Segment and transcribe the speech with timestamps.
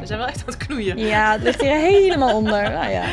[0.00, 0.98] We zijn wel echt aan het knoeien.
[0.98, 2.70] Ja, het ligt hier helemaal onder.
[2.70, 3.04] Nou ja.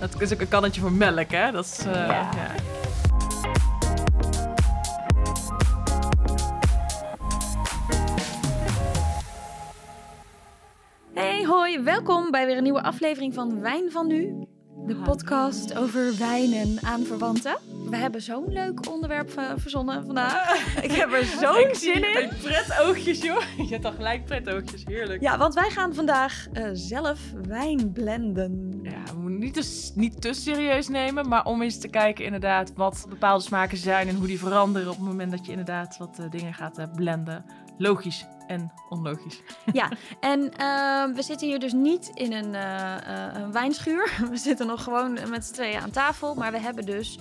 [0.00, 1.50] Dat is ook een kannetje voor melk, hè?
[1.52, 2.08] Dat is, uh, Ja.
[2.08, 2.54] ja.
[11.14, 14.46] Hey, hoi, welkom bij weer een nieuwe aflevering van Wijn van Nu.
[14.86, 17.56] De podcast over wijn en aanverwanten.
[17.90, 20.64] We hebben zo'n leuk onderwerp eh, verzonnen vandaag.
[20.86, 22.20] Ik heb er zo'n zin in.
[22.20, 23.42] je pret oogjes, joh.
[23.68, 24.84] Je hebt al gelijk pret oogjes.
[24.84, 25.22] Heerlijk.
[25.22, 28.80] Ja, want wij gaan vandaag eh, zelf wijn blenden.
[28.82, 32.72] Ja, we moeten niet te, niet te serieus nemen, maar om eens te kijken inderdaad
[32.74, 36.18] wat bepaalde smaken zijn en hoe die veranderen op het moment dat je inderdaad wat
[36.18, 37.44] eh, dingen gaat blenden.
[37.78, 39.42] Logisch en onlogisch.
[39.72, 39.88] Ja,
[40.20, 40.40] en
[41.14, 42.54] we zitten hier dus niet in een,
[43.42, 44.10] een wijnschuur.
[44.30, 46.34] We zitten nog gewoon met z'n tweeën aan tafel.
[46.34, 47.18] Maar we hebben dus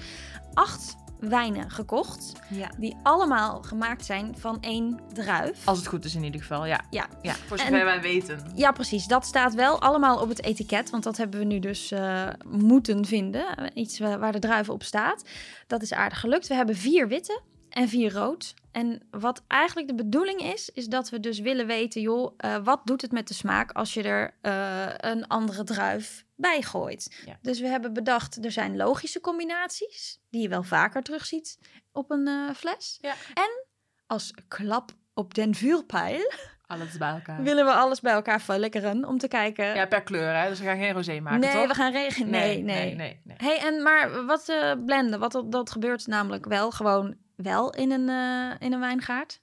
[0.57, 2.31] acht wijnen gekocht.
[2.49, 2.71] Ja.
[2.77, 5.67] Die allemaal gemaakt zijn van één druif.
[5.67, 6.81] Als het goed is in ieder geval, ja.
[6.89, 7.07] Ja.
[7.21, 8.51] ja voor En- zover wij weten.
[8.55, 9.05] Ja, precies.
[9.05, 10.89] Dat staat wel allemaal op het etiket.
[10.89, 13.45] Want dat hebben we nu dus eh, moeten vinden.
[13.73, 15.23] Iets wa- waar de druif op staat.
[15.67, 16.47] Dat is aardig gelukt.
[16.47, 17.41] We hebben vier witte
[17.77, 18.53] en vier rood.
[18.71, 22.81] En wat eigenlijk de bedoeling is, is dat we dus willen weten, joh, eh, wat
[22.83, 27.23] doet het met de smaak als je er eh, een andere druif bij gooit?
[27.25, 27.37] Ja.
[27.41, 31.59] Dus we hebben bedacht, er zijn logische combinaties, die je wel vaker terugziet
[31.91, 32.97] op een eh, fles.
[33.01, 33.13] Ja.
[33.33, 33.65] En
[34.07, 36.31] als klap op den vuurpijl
[36.67, 37.43] Alles bij elkaar.
[37.43, 39.75] willen we alles bij elkaar verlekkeren om te kijken.
[39.75, 40.49] Ja, per kleur, hè.
[40.49, 41.67] Dus we gaan geen rosé maken, nee, toch?
[41.67, 42.29] we gaan regen.
[42.29, 42.85] Nee, nee.
[42.85, 43.37] nee, nee, nee.
[43.37, 44.45] Hey, en maar wat
[44.85, 45.19] blenden?
[45.19, 49.41] Wat dat, dat gebeurt namelijk wel gewoon wel in een, eh, in een wijngaard.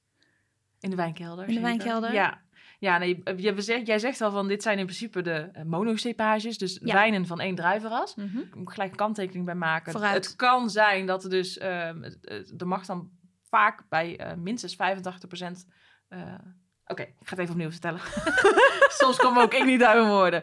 [0.81, 1.49] In de wijnkelder.
[1.49, 2.13] In de wijnkelder?
[2.13, 2.43] Ja.
[2.79, 5.63] Ja, nee, je, we zeg- jij zegt al van dit zijn in principe de eh,
[5.65, 6.95] monocepages, dus Ja.
[6.95, 8.15] wijnen van één druivenras.
[8.17, 9.93] Ik moet gelijk een kanttekening bij maken.
[9.93, 10.25] Vooruit.
[10.27, 13.11] Het kan zijn dat er dus, het- er mag dan
[13.49, 15.67] vaak bij eh, minstens 85%
[16.09, 16.35] eh,
[16.87, 18.01] Oké, ik ga het even opnieuw vertellen.
[19.01, 20.43] Soms kom ook ik niet uit mijn woorden.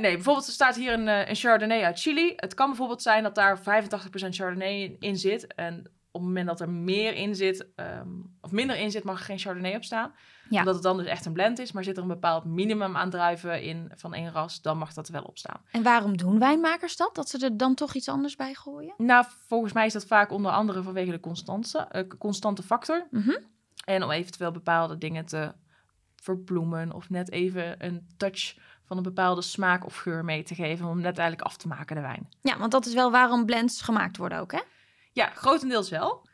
[0.00, 2.32] Nee, bijvoorbeeld er staat hier een, een Chardonnay uit Chili.
[2.36, 3.62] Het kan bijvoorbeeld zijn dat daar 85%
[4.30, 5.54] Chardonnay in zit.
[5.54, 8.08] En op het moment dat er meer in zit, ehm,
[8.40, 10.12] of minder in zit, mag er geen Chardonnay op staan.
[10.48, 10.58] Ja.
[10.58, 11.72] Omdat het dan dus echt een blend is.
[11.72, 15.08] Maar zit er een bepaald minimum aan druiven in van één ras, dan mag dat
[15.08, 15.60] wel op staan.
[15.70, 17.14] En waarom doen wijnmakers dat?
[17.14, 18.94] Dat ze er dan toch iets anders bij gooien?
[18.96, 23.06] Nou, volgens mij is dat vaak onder andere vanwege de constante, eh, constante factor.
[23.10, 23.36] Mhm.
[23.84, 25.52] En om eventueel bepaalde dingen te
[26.16, 30.86] verbloemen of net even een touch van een bepaalde smaak of geur mee te geven.
[30.86, 32.28] Om net eigenlijk af te maken de wijn.
[32.42, 34.60] Ja, want dat is wel waarom blends gemaakt worden ook, hè?
[35.12, 36.28] Ja, grotendeels wel.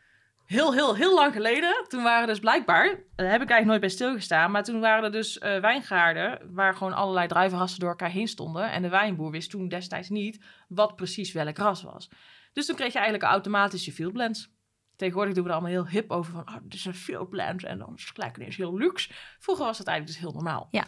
[0.46, 3.88] Heel, heel, heel lang geleden, toen waren dus blijkbaar, daar heb ik eigenlijk nooit bij
[3.88, 8.28] stilgestaan, maar toen waren er dus eh, wijngaarden waar gewoon allerlei druivenrassen door elkaar heen
[8.28, 8.70] stonden.
[8.70, 12.10] En de wijnboer wist toen destijds niet wat precies welk ras was.
[12.52, 14.54] Dus toen kreeg je eigenlijk automatische field blends.
[14.96, 17.64] Tegenwoordig doen we er allemaal heel hip over van, oh, dit is een field blend
[17.64, 19.10] en dan is het gelijk ineens heel luxe.
[19.38, 20.68] Vroeger was dat eigenlijk dus heel normaal.
[20.70, 20.84] Ja.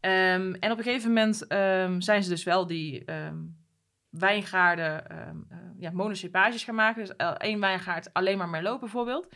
[0.00, 3.36] Ehm, en op een gegeven moment ehm, zijn ze dus wel die ehm,
[4.10, 7.04] wijngaarden ehm eh, ja, monocepages gaan maken.
[7.04, 9.28] Dus eh, één wijngaard alleen maar Merlot bijvoorbeeld.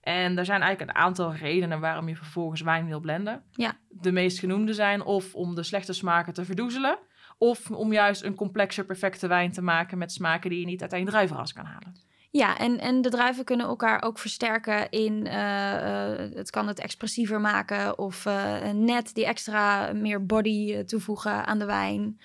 [0.00, 3.42] En er zijn eigenlijk een aantal redenen waarom je vervolgens wijn wil blenden.
[3.52, 3.76] Ja.
[3.88, 6.98] De meest genoemde zijn of om de slechte smaken te verdoezelen...
[7.38, 9.98] of om juist een complexer, perfecte wijn te maken...
[9.98, 11.94] met smaken die je niet uit één druivenras kan halen.
[12.30, 15.26] Ja, en, en de druiven kunnen elkaar ook versterken in...
[15.26, 18.24] eh, het kan het expressiever maken of
[18.74, 22.20] net die extra meer body toevoegen aan de wijn.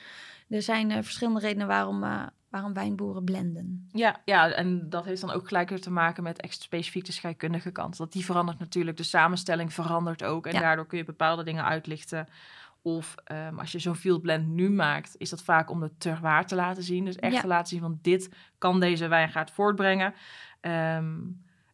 [0.50, 3.89] Er zijn eh, verschillende redenen waarom, eh, waarom wijnboeren blenden.
[3.91, 7.11] Ja, ja, en dat heeft dan ook gelijk weer te maken met echt specifiek de
[7.11, 7.97] scheikundige kant.
[7.97, 10.45] Dat die verandert natuurlijk, de samenstelling verandert ook.
[10.47, 10.59] En Ja.
[10.59, 12.28] daardoor kun je bepaalde dingen uitlichten.
[12.81, 16.45] Of ehm, als je zo'n field blend nu maakt, is dat vaak om de terroir
[16.45, 17.05] te laten zien.
[17.05, 17.41] Dus echt Ja.
[17.41, 20.13] te laten zien van dit kan deze wijngaard voortbrengen.
[20.61, 21.13] Ehm,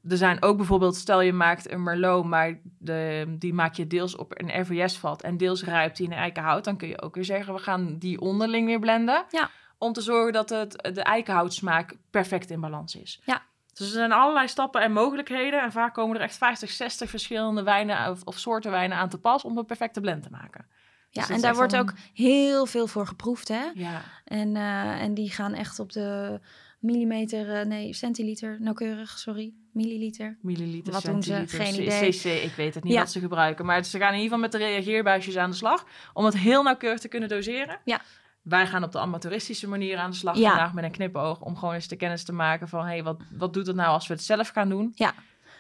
[0.09, 4.16] er zijn ook bijvoorbeeld, stel je maakt een Merlot, maar de, die maak je deels
[4.16, 6.63] op een RVS-vat en deels rijpt die in eikenhout.
[6.63, 9.25] Dan kun je ook weer zeggen, we gaan die onderling weer blenden.
[9.29, 9.50] Ja.
[9.78, 13.22] Om te zorgen dat het, de eikenhoutsmaak perfect in balans is.
[13.25, 13.41] Ja.
[13.73, 15.62] Dus er zijn allerlei stappen en mogelijkheden.
[15.62, 19.18] En vaak komen er echt 50, 60 verschillende wijnen of, of soorten wijnen aan te
[19.18, 20.66] pas om een perfecte blend te maken.
[21.09, 23.69] Ja, Dus en daar wordt ook heel veel voor geproefd, hè?
[23.74, 26.39] Ja, En, eh, en die gaan echt op de
[26.81, 30.38] millimeter, eh, nee, centiliter, nauwkeurig, sorry, milliliter.
[30.42, 31.44] milliliter, Wat doen ze?
[31.48, 32.10] Geen idee.
[32.10, 33.00] CC, ik weet het niet Ja.
[33.00, 33.66] wat ze gebruiken.
[33.66, 35.86] Maar ze gaan in ieder geval met de reageerbuisjes aan de slag.
[36.13, 37.80] Om het heel nauwkeurig te kunnen doseren.
[37.86, 38.01] Ja.
[38.42, 40.48] Wij gaan op de amateuristische manier aan de slag Ja.
[40.50, 41.42] vandaag met een knipoog.
[41.42, 42.86] Om gewoon eens de kennis te maken van...
[42.86, 44.92] Hey, wat, wat doet het nou als we het zelf gaan doen?
[44.95, 45.13] Ja.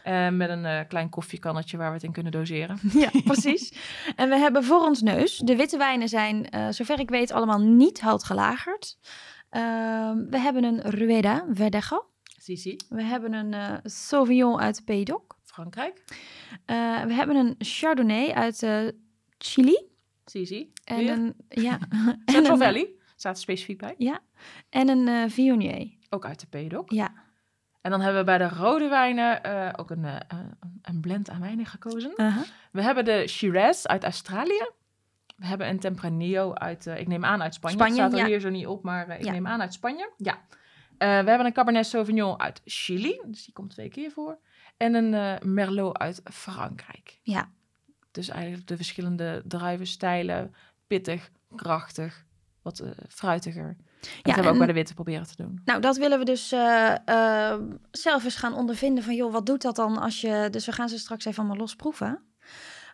[0.03, 2.79] Eh, met een eh, klein koffiekannetje waar we het in kunnen doseren.
[2.93, 3.73] Ja, precies.
[4.15, 8.01] En we hebben voor ons neus, de witte wijnen zijn, zover ik weet, allemaal niet
[8.01, 8.97] houtgelagerd.
[9.51, 12.05] Ehm, we hebben een Rueda Verdejo.
[12.37, 15.37] Sisi, We hebben een eh, Sauvignon uit Pays d'Oc.
[15.43, 16.03] Frankrijk.
[16.65, 18.87] Eh, we hebben een Chardonnay uit eh,
[19.37, 19.89] Chili.
[20.25, 20.71] zie.
[20.83, 21.11] En Weer?
[21.11, 21.79] een, ja.
[21.89, 23.95] en Central Valley staat er specifiek bij.
[24.69, 25.89] en een Viognier.
[26.09, 26.91] Ook uit de Pedok.
[26.91, 27.13] Ja.
[27.81, 30.05] En dan hebben we bij de rode wijnen ook een,
[30.81, 32.13] een blend aan wijnen gekozen.
[32.71, 34.69] We hebben de Shiraz uit Australië.
[35.41, 37.75] We hebben een Tempranillo uit, eh, ik neem aan uit Spanje.
[37.75, 38.25] Spanje, staat er ja.
[38.25, 39.31] hier zo niet op, maar eh, ik Ja.
[39.31, 40.11] neem aan uit Spanje.
[40.17, 40.33] Ja.
[40.97, 44.39] Eh, we hebben een Cabernet Sauvignon uit Chili, dus die komt twee keer voor.
[44.77, 47.19] En een Merlot uit Frankrijk.
[47.23, 47.49] Ja.
[48.11, 50.55] Dus eigenlijk de verschillende druivenstijlen,
[50.87, 52.25] pittig, krachtig,
[52.61, 53.77] wat fruitiger.
[54.01, 55.61] Dat hebben we ook bij de witte proberen te doen.
[55.65, 56.47] Nou, dat willen we dus
[57.91, 60.47] zelf eens gaan ondervinden van, joh, wat doet dat dan als je...
[60.51, 62.23] Dus we gaan ze straks even allemaal losproeven.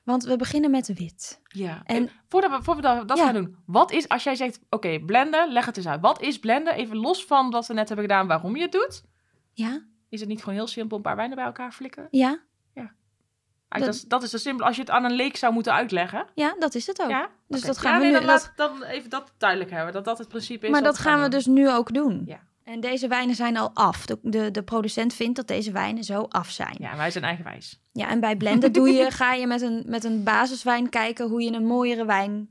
[0.08, 1.42] Want we beginnen met wit.
[1.48, 3.24] Ja, En- en voordat we, voordat we dat, dat Ja.
[3.26, 6.02] gaan doen, wat is, als jij zegt, oké, blenden, leg het eens uit.
[6.02, 6.74] Wat is blenden?
[6.74, 9.04] Even los van wat we net hebben gedaan, waarom je het doet.
[9.54, 9.82] Ja?
[10.10, 12.08] Is het niet gewoon heel simpel een paar wijnen bij elkaar flikken?
[12.12, 12.40] Ja?
[13.70, 15.74] Eigenlijk, dat, is, dat is zo simpel als je het aan een leek zou moeten
[15.74, 16.26] uitleggen.
[16.36, 17.10] Ja, dat is het ook.
[17.10, 17.30] Ja?
[17.48, 18.12] Dus dat gaan Ja, we nu...
[18.12, 20.72] Dan, dat- laat, dan even dat duidelijk hebben, dat dat het principe is.
[20.72, 21.30] maar dat gaan we doen.
[21.30, 22.22] dus nu ook doen.
[22.26, 22.40] Ja.
[22.68, 24.06] En deze wijnen zijn al af.
[24.06, 26.76] De, de, de producent vindt dat deze wijnen zo af zijn.
[26.80, 27.82] Ja, Ja, wij zijn eigenwijs.
[27.94, 31.52] en bij blenden doe je, ga je met een, met een basiswijn kijken hoe je
[31.52, 32.50] een mooiere wijn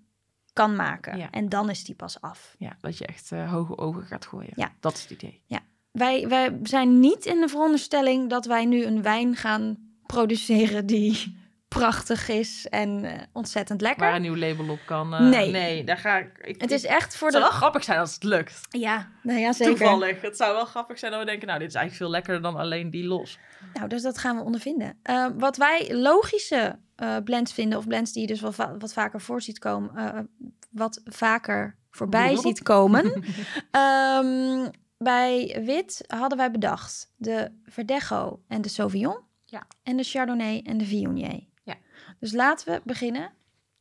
[0.53, 1.19] kan maken.
[1.19, 1.31] Ja.
[1.31, 2.55] En dan is die pas af.
[2.59, 4.53] Ja, dat je echt eh, hoge ogen gaat gooien.
[4.55, 4.73] Ja.
[4.81, 5.43] Dat is het idee.
[5.91, 9.77] Wij, wij zijn niet in de veronderstelling dat wij nu een wijn gaan
[10.07, 11.37] produceren die
[11.69, 14.05] prachtig is en eh, ontzettend lekker.
[14.07, 15.15] Waar een nieuw label op kan.
[15.15, 15.51] eh, Nee.
[15.51, 16.39] Nee, daar ga ik...
[16.43, 17.51] ik Het is ik- echt voor het zou de...
[17.51, 18.61] wel grappig zijn als het lukt.
[18.69, 19.77] Ja, nou ja, zeker.
[19.77, 20.21] Toevallig.
[20.21, 22.61] Het zou wel grappig zijn dat we denken, nou, dit is eigenlijk veel lekkerder dan
[22.61, 23.39] alleen die los.
[23.75, 24.99] Nou, dus dat gaan we ondervinden.
[25.03, 28.93] Eh, wat wij logische eh, blends vinden, of blends die je dus wel va- wat
[28.93, 30.21] vaker voor ziet komen, eh,
[30.71, 33.13] wat vaker voorbij ziet komen.
[33.71, 34.69] Ehm,
[34.99, 39.19] bij wit hadden wij bedacht de Verdecho en de Sauvignon.
[39.45, 39.67] Ja.
[39.83, 41.45] En de Chardonnay en de Viognier.
[42.21, 42.27] Ja.
[42.27, 43.33] Dus laten we beginnen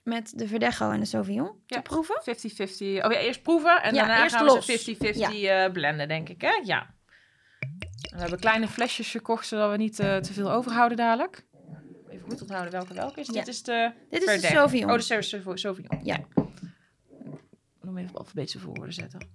[0.04, 1.76] met de Verdecho en de Sauvignon Ja.
[1.76, 2.22] te proeven.
[2.24, 3.04] 50-50.
[3.06, 4.66] Oh ja, eerst proeven en Ja, daarna gaan los.
[4.66, 6.62] we ze 50-50 eh, blenden, denk ik, hè?
[6.64, 6.94] Ja.
[8.12, 11.46] We hebben kleine flesjes gekocht, zodat we niet eh, te veel overhouden dadelijk.
[12.10, 13.28] Even goed onthouden welke welke is.
[13.28, 13.34] Ja.
[13.34, 13.92] Dit is de...
[14.10, 14.48] Dit is de.
[14.48, 14.90] Sauvignon.
[14.92, 16.00] Oh, de Sau- Sau- Sauvignon.
[16.06, 16.20] Ja.
[17.82, 19.30] Om even op alfabetische volgorde zetten.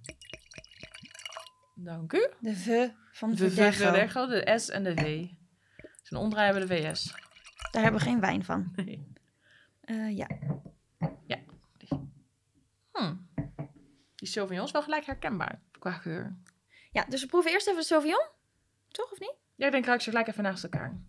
[1.74, 2.28] Dank u.
[2.40, 3.84] De V van De Verdecho.
[3.84, 5.26] Verdecho, de S en de V.
[6.00, 7.14] Dus een omdraai hebben we de VS.
[7.70, 8.72] Daar hebben we geen wijn van.
[8.76, 9.12] Nee.
[9.80, 10.26] Eh, ja.
[12.92, 13.14] Hm.
[14.14, 16.36] Die Sauvignon is wel gelijk herkenbaar qua geur.
[16.92, 18.26] ja, dus we proeven eerst even de Sauvignon.
[18.88, 19.34] Toch, of niet?
[19.54, 21.00] Ja, ik denk ik ze gelijk even naast elkaar.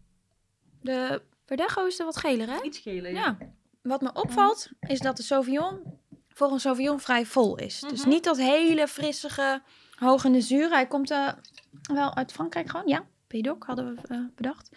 [0.82, 2.62] De Verdecho is er wat geler, hè?
[2.62, 3.38] Iets gelen, Ja.
[3.82, 6.00] Wat me opvalt, is dat de Sauvignon
[6.30, 7.80] voor een Sauvignon vrij vol is.
[7.80, 8.10] Dus Mhm.
[8.10, 9.62] niet dat hele frissige,
[9.96, 10.70] hoog in de zuur.
[10.70, 11.34] Hij komt eh,
[11.94, 13.06] wel uit Frankrijk gewoon, ja.
[13.28, 14.70] Pédoc hadden we eh, bedacht.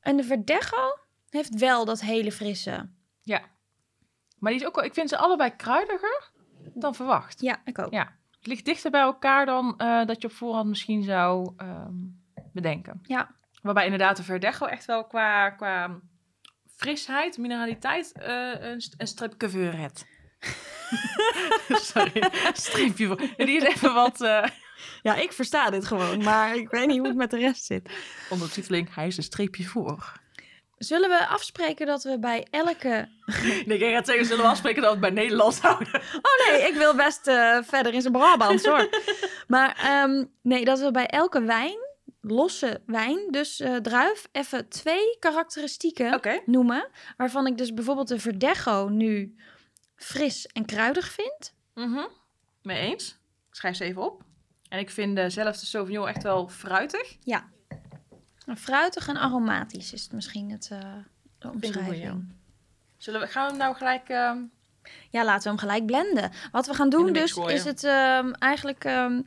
[0.00, 0.98] En de Verdecho
[1.28, 2.88] heeft wel dat hele frisse.
[4.38, 6.30] Maar die is ook wel, ik vind ze allebei kruidiger
[6.74, 7.40] dan verwacht.
[7.40, 7.92] Ja, ik ook.
[7.92, 8.16] Ja.
[8.38, 11.94] Het ligt dichter bij elkaar dan eh, dat je op voorhand misschien zou ehm,
[12.52, 13.00] bedenken.
[13.02, 13.34] Ja.
[13.62, 16.00] Waarbij inderdaad de Verdecho echt wel qua, qua
[16.76, 20.06] frisheid, mineraliteit, eh, een, st- een streepje voor het.
[21.68, 23.20] Sorry, streepje voor.
[23.36, 24.44] Ja, die is even wat uh,
[25.02, 27.90] Ja, ik versta dit gewoon, maar ik weet niet hoe het met de rest zit.
[28.30, 28.94] ondertiteling.
[28.94, 30.12] Hij is een streepje voor.
[30.78, 33.08] Zullen we afspreken dat we bij elke...
[33.66, 35.94] Nee, ik ga zeggen, zullen we afspreken dat we het bij Nederlands houden?
[36.22, 38.88] Oh nee, ik wil best eh, verder in zijn Brabant, hoor.
[39.46, 41.78] Maar ehm, nee, dat we bij elke wijn,
[42.20, 46.88] losse wijn, dus eh, druif, even twee karakteristieken noemen.
[47.16, 49.36] Waarvan ik dus bijvoorbeeld de Verdecho nu
[49.96, 51.54] fris en kruidig vind.
[51.74, 52.06] Mhm.
[52.62, 53.08] Mee eens.
[53.48, 54.22] Ik schrijf ze even op.
[54.70, 57.16] En ik vind uh, zelf de Sauvignon echt wel fruitig.
[58.46, 60.86] En Fruitig en aromatisch is het misschien het, eh, de
[61.38, 62.32] een omschrijving.
[62.96, 64.08] Zullen we, gaan we hem nou gelijk...
[64.08, 64.38] ehm,
[65.10, 66.30] Ja, laten we hem gelijk blenden.
[66.52, 67.54] Wat we gaan de doen dus, gooien.
[67.54, 69.20] is het ehm, eigenlijk ehm,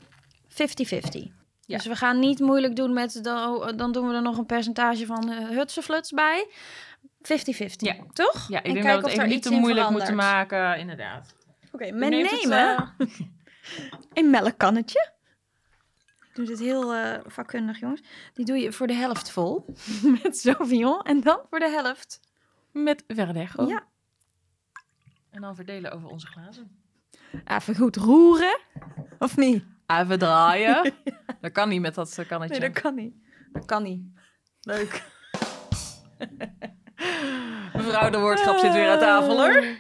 [0.50, 1.32] 50-50.
[1.66, 1.78] Ja.
[1.78, 5.06] Dus we gaan niet moeilijk doen met, dan, dan doen we er nog een percentage
[5.06, 6.48] van uh, hutsenfluts bij.
[7.22, 7.96] 50-50, Ja.
[8.14, 8.48] toch?
[8.50, 10.10] ja, ik En denk dat we het even niet te moeilijk verandert.
[10.10, 11.36] moeten maken, inderdaad.
[11.72, 13.08] Oké, het, nemen eh,
[14.14, 15.12] een melkkannetje.
[16.34, 18.02] Ik doe dit heel eh, vakkundig, jongens.
[18.34, 19.66] Die doe je voor de helft vol
[20.24, 22.20] met Sauvignon en dan voor de helft.
[22.72, 23.68] met Verdecho.
[23.68, 23.84] Ja.
[25.30, 26.72] En dan verdelen over onze glazen.
[27.46, 28.60] Even goed roeren,
[29.20, 29.64] of niet?
[29.88, 30.94] Even draaien.
[31.42, 32.60] dat kan niet met dat kannetje.
[32.60, 33.14] Nee, dat kan niet.
[33.52, 34.02] Dat kan niet.
[34.62, 35.04] Leuk.
[37.74, 39.64] Mevrouw de woordgrap zit weer aan tafel, hoor.
[39.64, 39.78] Uh,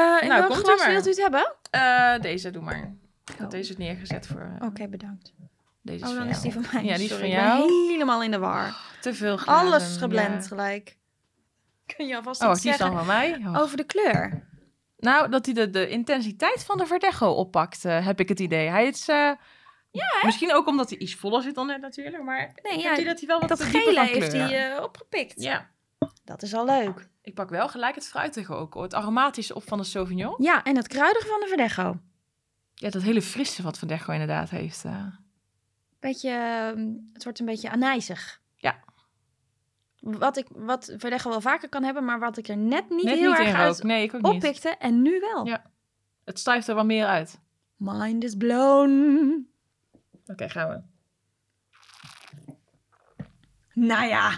[0.00, 0.90] Nou, welk komt-ie glas maar.
[0.90, 1.54] wilt u het hebben?
[1.70, 2.94] Eh, deze, doe maar.
[3.26, 3.40] Ik Oh.
[3.40, 4.40] had deze neergezet voor...
[4.60, 5.34] eh, Oké, bedankt.
[5.82, 6.36] Deze is Oh, dan jou.
[6.36, 6.84] is die van mij.
[6.84, 7.72] Ja, die is van ik ben jou.
[7.88, 8.76] helemaal in de war.
[9.00, 9.66] Te veel glazen.
[9.66, 10.48] Alles geblend ja.
[10.48, 10.96] gelijk.
[11.96, 13.46] Kun je alvast Oh, iets die is dan zeggen van mij.
[13.54, 13.60] Oh.
[13.62, 14.48] over de kleur?
[14.98, 18.68] Nou, dat hij de, de intensiteit van de Verdecho oppakt, eh, heb ik het idee.
[18.68, 19.08] Hij is...
[19.08, 19.30] eh,
[20.22, 23.26] Misschien ook omdat hij iets voller zit dan net natuurlijk, maar Nee, ja, dat hij
[23.26, 25.42] wel wat dat gele heeft hij opgepikt.
[25.42, 25.70] Ja,
[26.24, 27.08] Dat is al leuk.
[27.22, 30.34] ik pak wel gelijk het fruitige ook, het aromatische op van de Sauvignon.
[30.38, 31.96] Ja, en het kruidige van de Verdecho.
[32.78, 34.84] Ja, dat hele frisse wat Verdecho inderdaad heeft.
[34.84, 35.06] eh.
[36.00, 38.40] Beetje, ehm, het wordt een beetje anijzig.
[38.54, 38.84] Ja.
[40.00, 43.18] Wat, ik, wat Verdecho wel vaker kan hebben, maar wat ik er net niet Net
[43.18, 43.82] heel niet erg in uit.
[43.82, 44.32] Nee, ik ook niet.
[44.32, 44.68] oppikte.
[44.68, 45.46] En nu wel.
[45.46, 45.70] Ja.
[46.24, 47.40] Het stijft er wel meer uit.
[47.76, 49.48] Mind is blown.
[50.26, 50.82] Oké, gaan we.
[53.72, 54.30] Nou ja.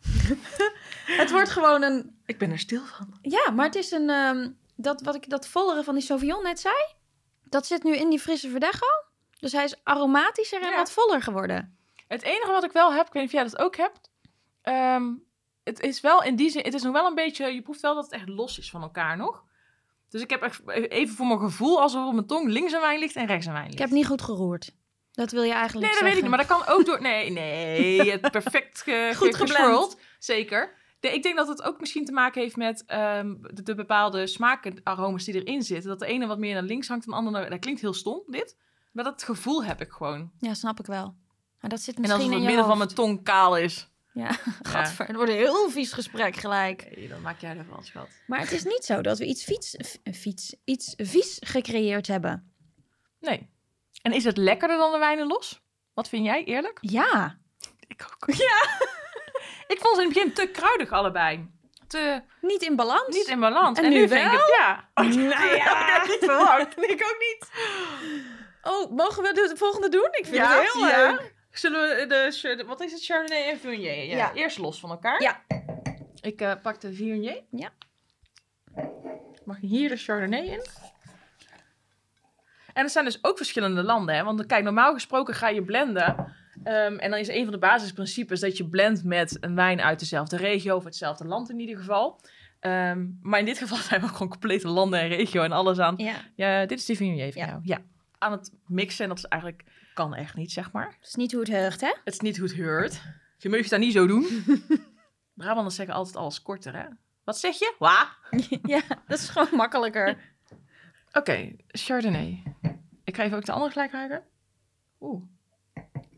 [1.20, 2.18] het wordt gewoon een...
[2.26, 3.18] Ik ben er stil van.
[3.22, 4.10] Ja, maar het is een...
[4.10, 6.74] ehm, dat, wat ik, dat vollere van die Sauvignon net zei,
[7.50, 8.86] dat zit nu in die frisse Verdecho.
[9.38, 10.76] Dus hij is aromatischer en Ja.
[10.76, 11.76] wat voller geworden.
[12.08, 14.10] Het enige wat ik wel heb, ik weet niet of jij dat ook hebt.
[14.62, 15.08] ehm,
[15.64, 17.94] het is wel in die zin, het is nog wel een beetje, je proeft wel
[17.94, 19.44] dat het echt los is van elkaar nog.
[20.08, 22.98] Dus ik heb echt even voor mijn gevoel alsof op mijn tong links een wijn
[22.98, 23.78] ligt en rechts een wijn ligt.
[23.78, 24.74] Ik heb niet goed geroerd.
[25.12, 27.00] Dat wil je eigenlijk Nee, dat weet ik niet, maar dat kan ook door...
[27.02, 29.96] Nee, nee, je hebt perfect ge, Goed ge-.
[30.18, 30.74] Zeker.
[31.00, 35.24] Ik denk dat het ook misschien te maken heeft met ehm, de, de bepaalde smaakaromas
[35.24, 35.88] die erin zitten.
[35.90, 37.38] Dat de ene wat meer naar links hangt en de andere...
[37.40, 38.56] naar- Dat klinkt heel stom, dit.
[38.92, 40.30] Maar dat gevoel heb ik gewoon.
[40.38, 41.14] Ja, snap ik wel.
[41.60, 43.88] Maar dat zit En als misschien het in het midden van mijn tong kaal is.
[44.12, 44.30] Ja,
[44.62, 45.06] gadver.
[45.06, 46.92] Het wordt een heel vies gesprek gelijk.
[46.96, 48.08] Nee, dan maak jij ervan, schat.
[48.26, 49.44] Maar het is niet zo dat we iets
[50.12, 52.52] fiets, iets vies gecreëerd hebben.
[53.20, 53.48] Nee.
[54.02, 55.60] En is het lekkerder dan de wijnen los?
[55.94, 56.78] Wat vind jij, eerlijk?
[56.80, 57.38] Ja.
[57.86, 58.34] Ik ook.
[58.34, 58.78] Ja.
[59.66, 61.48] Ik vond ze in het begin te kruidig allebei.
[61.86, 63.16] Te, Niet in balans.
[63.16, 63.78] niet in balans.
[63.78, 64.88] En En, nu nu vind ik het, ja.
[64.94, 65.20] Nou
[65.56, 65.86] ja.
[65.86, 66.78] Ik had niet verwacht.
[66.90, 67.50] Ik ook niet.
[68.62, 70.08] Oh, mogen we de volgende doen?
[70.12, 71.10] Ik vind Ja, het heel ja.
[71.10, 71.34] leuk.
[71.50, 74.04] Zullen we de, wat is het, Chardonnay en Viognier?
[74.04, 74.16] Ja.
[74.16, 74.32] Ja.
[74.34, 75.22] Eerst los van elkaar.
[75.22, 75.40] Ja.
[76.20, 77.42] Ik eh, pak de Viognier.
[77.50, 77.70] Ja.
[79.44, 80.66] Mag hier de Chardonnay in?
[82.72, 84.24] En er zijn dus ook verschillende landen, hè?
[84.24, 86.34] Want kijk, normaal gesproken ga je blenden.
[86.64, 89.98] Ehm, en dan is een van de basisprincipes dat je blendt met een wijn uit
[89.98, 92.20] dezelfde regio of hetzelfde land in ieder geval.
[92.60, 95.94] Ehm, maar in dit geval zijn we gewoon complete landen en regio en alles aan.
[95.96, 97.48] Ja, Ja, dit is de Viognier van Ja.
[97.48, 97.60] jou.
[97.64, 97.78] Ja.
[98.18, 99.64] Aan het mixen en dat is eigenlijk,
[99.94, 100.96] kan echt niet, zeg maar.
[101.00, 101.94] dat is niet hoe het heugt, hè?
[102.04, 103.00] Het is niet hoe het hoort.
[103.38, 104.26] Je mag het daar niet zo doen.
[105.34, 106.84] Brabanders zeggen altijd alles korter, hè?
[107.24, 107.74] Wat zeg je?
[107.78, 108.08] Wa?
[108.62, 110.18] ja, dat is gewoon makkelijker.
[111.12, 112.42] Oké, Chardonnay.
[113.04, 114.22] Ik ga even ook de andere gelijk ruiken.
[115.00, 115.22] Oeh.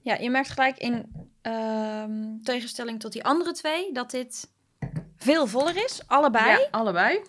[0.03, 4.51] Ja, je merkt gelijk in ehm, tegenstelling tot die andere twee dat dit
[5.17, 6.03] veel voller is.
[6.07, 6.61] Allebei.
[6.61, 7.23] Ja, allebei.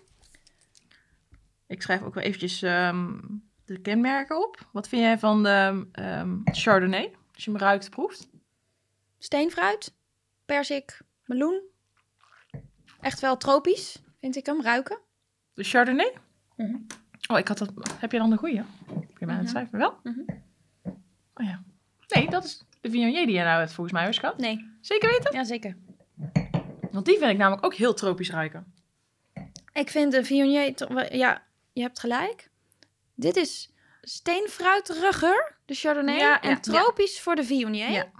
[1.67, 3.17] Ik schrijf ook wel eventjes ehm,
[3.65, 4.69] de kenmerken op.
[4.71, 7.11] Wat vind jij van de ehm, Chardonnay?
[7.33, 8.29] Als je hem ruikt, proeft.
[9.17, 9.93] Steenfruit,
[10.45, 11.61] persik, meloen.
[13.01, 14.99] Echt wel tropisch, vind ik hem, ruiken.
[15.53, 16.13] De Chardonnay?
[16.55, 16.75] Mhm.
[17.27, 17.71] Oh, ik had dat...
[17.99, 18.57] Heb je dan de goeie?
[18.87, 19.77] Heb je mij aan het schrijven?
[19.79, 19.99] Wel?
[20.03, 20.19] Mhm.
[21.33, 21.63] Oh ja.
[22.13, 24.37] Nee, dat is de Viognier die jij nou hebt volgens mij, hoor, schat.
[24.37, 25.33] Nee, Zeker weten?
[25.35, 25.77] ja zeker.
[26.91, 28.73] Want die vind ik namelijk ook heel tropisch ruiken.
[29.73, 31.43] Ik vind de Viognier, ja,
[31.73, 32.49] je hebt gelijk.
[33.15, 36.17] Dit is steenfruiteriger, de Chardonnay.
[36.17, 37.89] Ja, en ja, tropisch voor de Viognier.
[37.91, 38.11] Ja.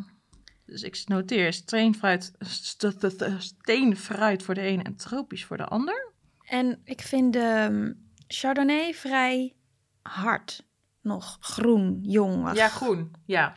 [0.65, 5.65] Dus ik noteer steenfruit, st- st- st- steenfruit voor de ene en tropisch voor de
[5.65, 6.12] ander.
[6.43, 9.55] En ik vind de um, Chardonnay vrij
[10.01, 10.65] hard.
[11.01, 12.53] Nog groen, jong.
[12.53, 13.12] Ja, groen.
[13.25, 13.53] Ja.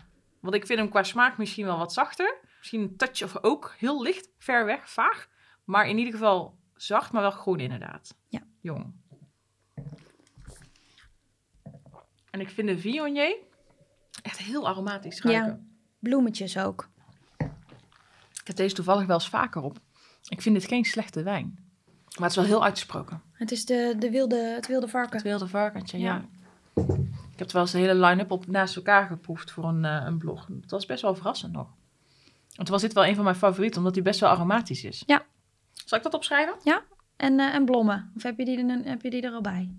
[0.47, 2.39] Want ik vind hem qua smaak misschien wel wat zachter.
[2.59, 5.29] Misschien een touch of ook heel licht, ver weg, vaag.
[5.65, 8.17] Maar in ieder geval zacht, maar wel groen inderdaad.
[8.29, 8.43] Ja.
[8.61, 8.95] Jong.
[12.31, 13.37] En ik vind de Viognier
[14.23, 15.79] echt heel aromatisch ruiken.
[15.99, 16.89] Bloemetjes ook.
[18.41, 19.79] Ik heb deze toevallig wel eens vaker op.
[20.29, 21.59] Ik vind dit geen slechte wijn.
[21.85, 23.23] Maar het is wel heel uitgesproken.
[23.33, 25.13] Het is de, de wilde, het wilde varken.
[25.13, 26.29] Het wilde varkentje, ja.
[26.75, 26.85] Ja.
[27.37, 30.03] Ik heb het wel eens de hele line-up op naast elkaar geproefd voor een, eh,
[30.07, 30.47] een blog.
[30.61, 31.69] Het was best wel verrassend nog.
[32.55, 35.03] Want was dit wel een van mijn favorieten, omdat hij best wel aromatisch is.
[35.07, 35.25] Ja.
[35.85, 36.55] Zal ik dat opschrijven?
[37.17, 38.13] En, eh, en blommen.
[38.17, 39.71] Of heb je, die er, heb je die er al bij?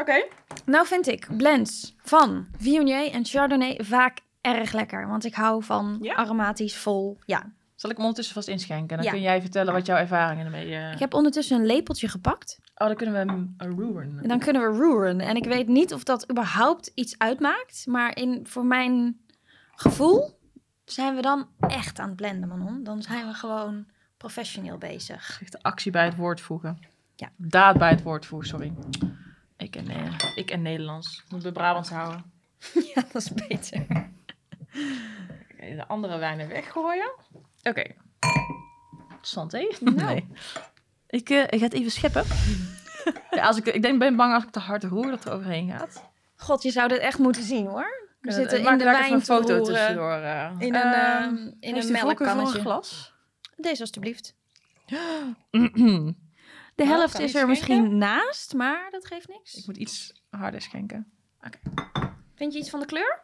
[0.00, 0.26] Oké.
[0.64, 5.08] Nou vind ik blends van Viognier en Chardonnay vaak erg lekker.
[5.08, 6.14] Want ik hou van Ja?
[6.14, 7.18] aromatisch, vol.
[7.26, 7.52] Ja.
[7.78, 8.96] Zal ik hem ondertussen vast inschenken?
[8.96, 9.10] Dan Ja.
[9.12, 10.74] kun jij vertellen wat jouw ervaringen ermee...
[10.74, 12.58] eh Ik heb ondertussen een lepeltje gepakt.
[12.74, 14.18] Oh, dan kunnen we hem uh, ruwen.
[14.22, 15.20] En dan kunnen we roeren.
[15.20, 17.86] En ik weet niet of dat überhaupt iets uitmaakt.
[17.86, 19.20] Maar in, voor mijn
[19.74, 20.38] gevoel
[20.84, 22.82] zijn we dan echt aan het blenden, Manon.
[22.84, 25.38] Dan zijn we gewoon professioneel bezig.
[25.42, 26.78] Echt de actie bij het woord voegen.
[27.14, 27.30] Ja.
[27.36, 28.72] Daad bij het woord voegen, sorry.
[29.56, 31.24] Ik en, eh, ik en Nederlands.
[31.28, 32.24] Moet bij Brabants houden.
[32.94, 33.86] Ja, dat is beter.
[35.58, 37.10] De andere wijnen weggooien.
[37.62, 37.84] Oké.
[39.20, 39.68] Santé?
[39.80, 39.96] Nou.
[40.04, 40.28] Nee.
[41.06, 42.24] Ik, eh, ik ga het even scheppen.
[43.30, 45.70] ja, als ik, ik denk, ben bang als ik te hard roer dat er overheen
[45.70, 46.04] gaat.
[46.36, 48.06] God, je zou dit echt moeten zien hoor.
[48.20, 50.12] We zitten Maak in de wijn een te foto tussendoor.
[50.12, 50.54] eh.
[50.58, 52.60] In een, ehm, in een melkkannetje.
[52.60, 53.14] glas?
[53.56, 54.34] Deze alstublieft.
[55.50, 55.74] ik
[56.74, 59.66] De Oh, helft is er misschien naast, maar dat geeft niks.
[59.66, 61.12] moet iets harder schenken.
[62.34, 63.22] Vind je iets van de kleur?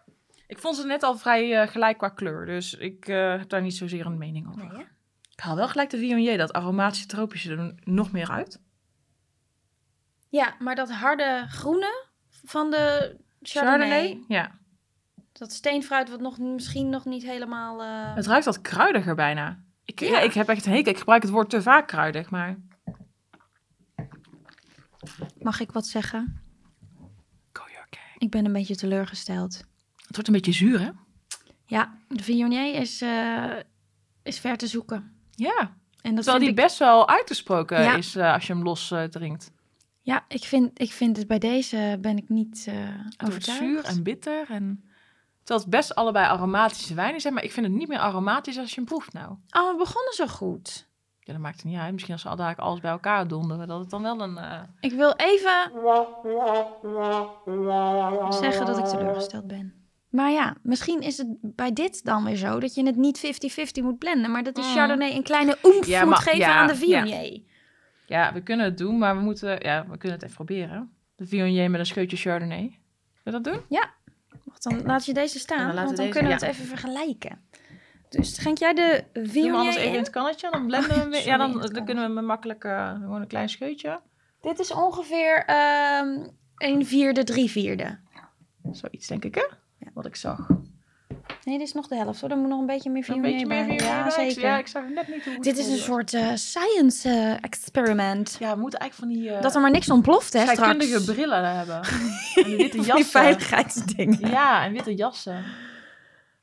[0.54, 2.46] Ik vond ze net al vrij eh, gelijk qua kleur.
[2.46, 4.72] Dus ik eh, heb daar niet zozeer een mening over.
[4.72, 4.86] Nee?
[5.32, 8.60] Ik haal wel gelijk de Viognier, dat aromatische tropische, er nog meer uit.
[10.28, 12.06] Ja, maar dat harde groene
[12.44, 14.24] van de Chardonnay.
[14.28, 14.58] Ja.
[15.32, 17.82] Dat steenfruit wat nog, misschien nog niet helemaal...
[17.82, 19.62] eh, Het ruikt wat kruidiger bijna.
[19.84, 20.06] Ik, Ja.
[20.08, 20.20] ja.
[20.20, 20.92] ik heb echt een hekel.
[20.92, 22.56] Ik gebruik het woord te vaak kruidig, maar...
[25.38, 26.42] Mag ik wat zeggen?
[27.52, 28.14] Go your gang.
[28.18, 29.64] Ik ben een beetje teleurgesteld.
[30.16, 30.90] Het wordt een beetje zuur, hè?
[31.66, 33.50] Ja, de Viognier is, eh,
[34.22, 35.16] is ver te zoeken.
[35.30, 35.76] Ja.
[36.02, 37.96] En dat Terwijl die ik, best wel uitgesproken Ja.
[37.96, 39.50] is eh, als je hem los eh, drinkt.
[40.00, 42.70] ja, ik vind, ik vind het bij deze ben ik niet
[43.24, 43.60] overtuigd.
[43.60, 44.46] zuur en bitter.
[44.50, 44.84] En...
[45.38, 47.34] Terwijl het best allebei aromatische wijnen zijn.
[47.34, 49.28] Maar ik vind het niet meer aromatisch als je hem proeft nou.
[49.30, 50.88] Oh, we begonnen zo goed.
[51.20, 51.92] Ja, dat maakt het niet uit.
[51.92, 53.68] Misschien als ze al dadelijk alles bij elkaar donderen.
[53.68, 54.38] Dat het dan wel een...
[54.80, 55.72] Ik wil even
[58.32, 59.83] zeggen dat ik teleurgesteld ben.
[60.14, 63.18] Maar ja, misschien is het bij dit dan weer zo dat je het niet
[63.80, 64.66] 50-50 moet blenden, maar dat de Mm.
[64.66, 66.78] Chardonnay een kleine oemf Ja, moet geven ja, aan de ja.
[67.06, 67.42] Viognier.
[68.06, 68.98] Ja, we kunnen het doen.
[68.98, 69.58] Maar we moeten...
[69.60, 70.92] Ja, we kunnen het even proberen.
[71.16, 72.78] De Viognier met een scheutje Chardonnay.
[73.22, 73.60] Wil je dat doen?
[74.44, 76.46] Wacht, dan laat je deze Ja, staan, dan want dan deze- kunnen we ja.
[76.46, 77.40] het even vergelijken.
[78.08, 80.50] Dus schenk jij de Viognier anders even in het kannetje.
[80.50, 81.24] Dan blenden we hem weer.
[81.30, 82.64] Ja, dan, dan kunnen we hem makkelijk...
[82.64, 84.00] eh, gewoon een klein scheutje.
[84.40, 87.98] Dit is ongeveer ehm een vierde, drie vierde.
[88.72, 89.44] Zoiets, denk ik, hè?
[89.84, 89.90] Ja.
[89.94, 90.46] Wat ik zag.
[91.44, 92.30] Nee, dit is nog de helft hoor.
[92.30, 94.04] Er moet nog een beetje meer Een Viognier beetje meer Ja.
[94.06, 94.42] Ik- zeker.
[94.42, 98.36] Ja, ik zag net niet hoe Dit is een soort eh, science eh, experiment.
[98.40, 99.30] Ja, we moeten eigenlijk van die...
[99.36, 100.58] eh Dat er maar niks ontploft, hè, straks.
[100.58, 101.80] scheikundige brillen hebben.
[102.44, 103.04] en witte Van die jassen.
[103.04, 104.28] veiligheidsdingen.
[104.30, 105.44] Ja, en witte jassen.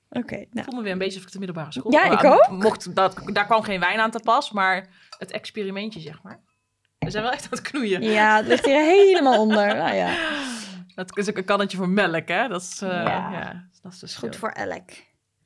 [0.10, 0.66] Oké, Ik nou.
[0.66, 2.50] voel me weer een beetje of ik de middelbare school Ja, ik ook.
[2.50, 6.40] Mocht dat, daar kwam geen wijn aan te pas, maar het experimentje, zeg maar.
[7.00, 8.02] We zijn wel echt aan het knoeien.
[8.04, 9.76] Ja, het ligt hier helemaal onder.
[9.76, 10.16] Nou ja,
[10.96, 12.48] Dat is ook een kannetje voor melk, hè?
[12.48, 13.32] Dat is, eh, Ja.
[13.32, 13.68] ja.
[13.82, 14.90] dat is dus goed voor elk.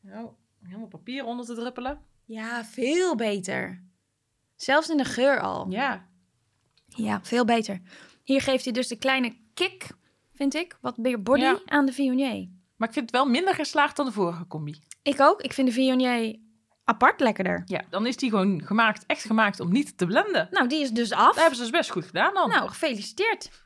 [0.06, 2.00] Oh, helemaal papier onder te druppelen.
[2.26, 3.84] Ja, veel beter.
[4.56, 5.66] Zelfs in de geur al.
[5.70, 6.08] Ja.
[6.88, 7.82] Ja, veel beter.
[8.24, 9.88] Hier geeft hij dus de kleine kick,
[10.34, 11.60] vind ik, wat meer body Ja.
[11.66, 12.50] aan de Viognier.
[12.76, 14.80] Maar ik vind het wel minder geslaagd dan de vorige combi.
[15.04, 15.42] Ik ook.
[15.42, 16.36] Ik vind de Viognier
[16.84, 17.62] apart lekkerder.
[17.66, 20.48] Ja, dan is die gewoon gemaakt, echt gemaakt om niet te blenden.
[20.52, 21.26] Nou, die is dus af.
[21.28, 22.50] Dat hebben ze dus best goed gedaan dan.
[22.50, 23.64] Nou, gefeliciteerd.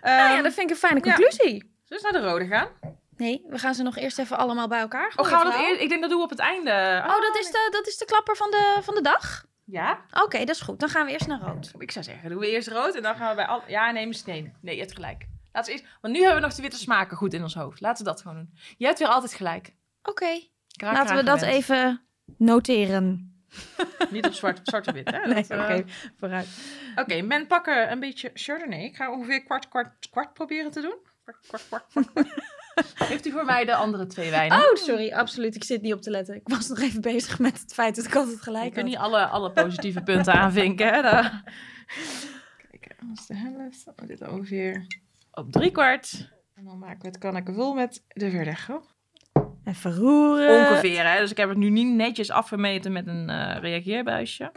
[0.00, 1.14] Ehm, nou ja, dat vind ik een fijne ja.
[1.14, 1.58] conclusie.
[1.58, 2.68] Zullen we eens naar de rode gaan?
[3.16, 5.66] Nee, we gaan ze nog eerst even allemaal bij elkaar Oh, gooien, gaan we dat
[5.66, 5.80] eerst?
[5.80, 7.02] Ik denk dat doen we op het einde.
[7.06, 9.46] Oh, dat is, de, dat is de klapper van de, van de dag?
[9.64, 10.04] Ja?
[10.22, 10.80] Oké, dat is goed.
[10.80, 11.72] Dan gaan we eerst naar rood.
[11.78, 13.62] Ik zou zeggen, doen we eerst rood en dan gaan we bij al...
[13.66, 14.52] Ja, nee, misschien nee.
[14.60, 15.26] Nee, je hebt gelijk.
[15.52, 15.92] Laten we eerst...
[16.00, 17.80] Want nu hebben we nog de witte smaken goed in ons hoofd.
[17.80, 18.58] Laten we dat gewoon doen.
[18.76, 19.74] Je hebt weer altijd gelijk.
[20.02, 20.40] Oké,
[20.76, 22.02] laten we dat even
[22.36, 23.37] noteren.
[24.10, 25.18] Niet op zwart, zwart wit, hè?
[25.32, 25.84] Nee, oké, eh,
[26.16, 26.48] vooruit.
[26.96, 28.84] Oké, men pakken een beetje Chardonnay.
[28.84, 30.96] Ik ga ongeveer kwart, kwart, kwart proberen te doen.
[31.22, 32.28] Kwart, kwart, kwart, kwart.
[33.08, 34.58] Heeft u voor mij de andere twee wijnen?
[34.58, 35.54] Oh, sorry, absoluut.
[35.54, 36.34] Ik zit niet op te letten.
[36.34, 38.90] Ik was nog even bezig met het feit dat ik altijd Ik gelijk kan had.
[38.90, 40.92] niet alle, alle positieve punten aanvinken.
[40.94, 41.02] Hè?
[41.02, 41.42] Daar.
[42.70, 43.84] Kijk, dat is de helft.
[43.96, 44.86] Dan dit ongeveer
[45.32, 46.30] op drie kwart.
[46.54, 48.86] En dan maken we het kanneke vol met de Verdecho.
[49.68, 50.68] Even roeren.
[50.70, 51.18] Ongeveer, hè?
[51.20, 54.52] Dus ik heb het nu niet netjes afgemeten met een eh, reageerbuisje.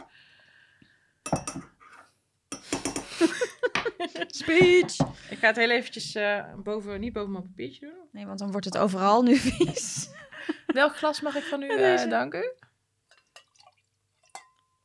[4.26, 4.96] Speech.
[5.30, 8.08] Ik ga het heel eventjes eh, boven, niet boven mijn papiertje doen.
[8.12, 10.08] Nee, want dan wordt het overal nu vies.
[10.66, 12.04] Welk glas mag ik van u deze.
[12.04, 12.52] eh danken?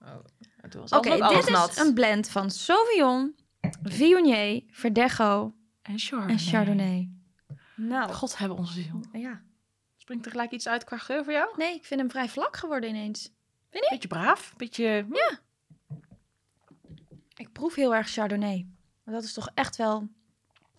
[0.01, 0.15] Oh,
[0.61, 1.69] het was Oké, dit nat.
[1.71, 3.35] is een blend van Sauvignon,
[3.83, 6.33] Viognier, Verdecho En Chardonnay.
[6.35, 7.09] en Chardonnay.
[7.75, 8.99] Nou, God hebben onze ziel.
[9.11, 9.41] ja.
[10.07, 11.49] Springt er gelijk iets uit qua geur voor jou?
[11.57, 13.31] Nee, ik vind hem vrij vlak geworden ineens.
[13.89, 15.05] Beetje braaf, beetje...
[15.11, 15.39] Ja.
[17.35, 18.65] Ik proef heel erg Chardonnay.
[19.03, 19.97] Maar dat is toch echt wel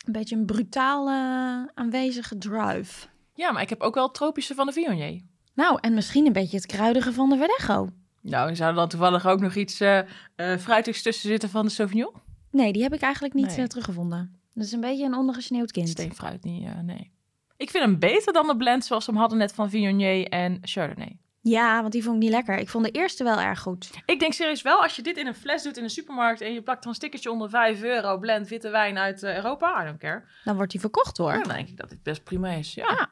[0.06, 3.06] een beetje een brutaal eh, aanwezige drive.
[3.34, 5.20] Ja, maar ik heb ook wel het tropische van de Viognier.
[5.54, 7.88] Nou, en misschien een beetje het kruidige van de Verdecho.
[8.20, 11.70] Nou, zou er dan toevallig ook nog iets eh eh, fruitigs tussen zitten van de
[11.70, 12.12] Sauvignon?
[12.50, 13.56] Nee, die heb ik eigenlijk niet Nee.
[13.56, 14.40] eh, teruggevonden.
[14.54, 15.88] Dat is een beetje een ondergesneeuwd kind.
[15.88, 17.16] Steenfruit niet, nee.
[17.58, 20.58] Ik vind hem beter dan de blend zoals we hem hadden net van Viognier en
[20.62, 21.18] Chardonnay.
[21.40, 22.58] Ja, want die vond ik niet lekker.
[22.58, 23.90] Ik vond de eerste wel erg goed.
[24.06, 26.52] Ik denk serieus wel, als je dit in een fles doet in een supermarkt en
[26.52, 29.86] je plakt er een stickertje onder 5 euro, blend witte wijn uit eh, Europa, I
[29.86, 30.24] don't care.
[30.44, 31.32] Dan wordt die verkocht hoor.
[31.32, 32.74] Dan denk ik dat dit best prima is.
[32.74, 32.90] Ja.
[32.90, 33.10] Ja.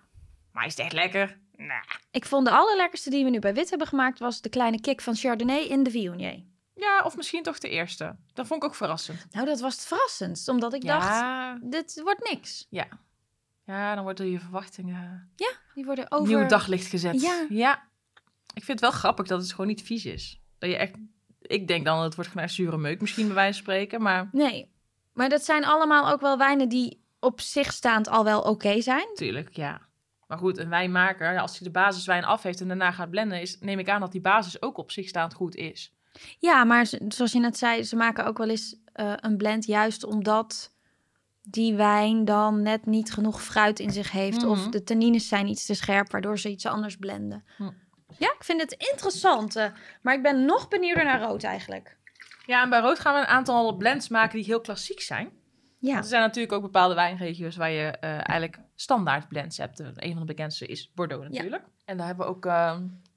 [0.53, 1.39] Maar is het echt lekker?
[1.57, 1.83] Nah.
[2.11, 4.19] Ik vond de allerlekkerste die we nu bij wit hebben gemaakt...
[4.19, 6.43] was de kleine kick van Chardonnay in de Viognier.
[6.75, 8.17] Ja, of misschien toch de eerste.
[8.33, 9.27] Dat vond ik ook verrassend.
[9.31, 12.67] Nou, dat was het verrassendst, omdat ik dacht, ja, dit wordt niks.
[12.71, 12.87] ja,
[13.67, 15.33] dan worden je verwachtingen
[15.75, 16.37] Die worden over...
[16.37, 17.21] nieuw daglicht gezet.
[17.21, 17.47] Ja.
[17.49, 17.83] ja.
[18.55, 20.41] Ik vind het wel grappig dat het gewoon niet vies is.
[20.59, 20.95] Dat je echt...
[21.41, 24.03] Ik denk dan, het wordt gewoon echt zure meuk misschien bij wijze van spreken.
[24.03, 24.73] Maar Nee,
[25.13, 29.07] maar dat zijn allemaal ook wel wijnen die op zich staand al wel oké zijn.
[29.09, 29.81] natuurlijk, ja.
[30.27, 33.41] Maar goed, een wijnmaker, ja, als hij de basiswijn af heeft en daarna gaat blenden...
[33.41, 35.95] Is, neem ik aan dat die basis ook op zich staand goed is.
[36.39, 40.05] Ja, maar zoals je net zei, ze maken ook wel eens eh, een blend juist
[40.05, 40.76] omdat
[41.49, 44.45] die wijn dan net niet genoeg fruit in zich heeft.
[44.45, 44.71] Of Mhm.
[44.71, 47.45] de tannines zijn iets te scherp, waardoor ze iets anders blenden.
[48.19, 49.57] Ja, ik vind het interessant.
[49.57, 49.67] eh,
[50.03, 51.97] maar ik ben nog benieuwder naar rood eigenlijk.
[52.47, 55.31] Ja, en bij rood gaan we een aantal blends maken die heel klassiek zijn.
[55.79, 59.81] Ja, Want er zijn natuurlijk ook bepaalde wijnregio's waar je eh, eigenlijk standaard blends hebt.
[59.81, 61.63] Eh, Een van de bekendste is Bordeaux natuurlijk.
[61.85, 62.47] En daar hebben we ook...
[62.47, 62.53] eh,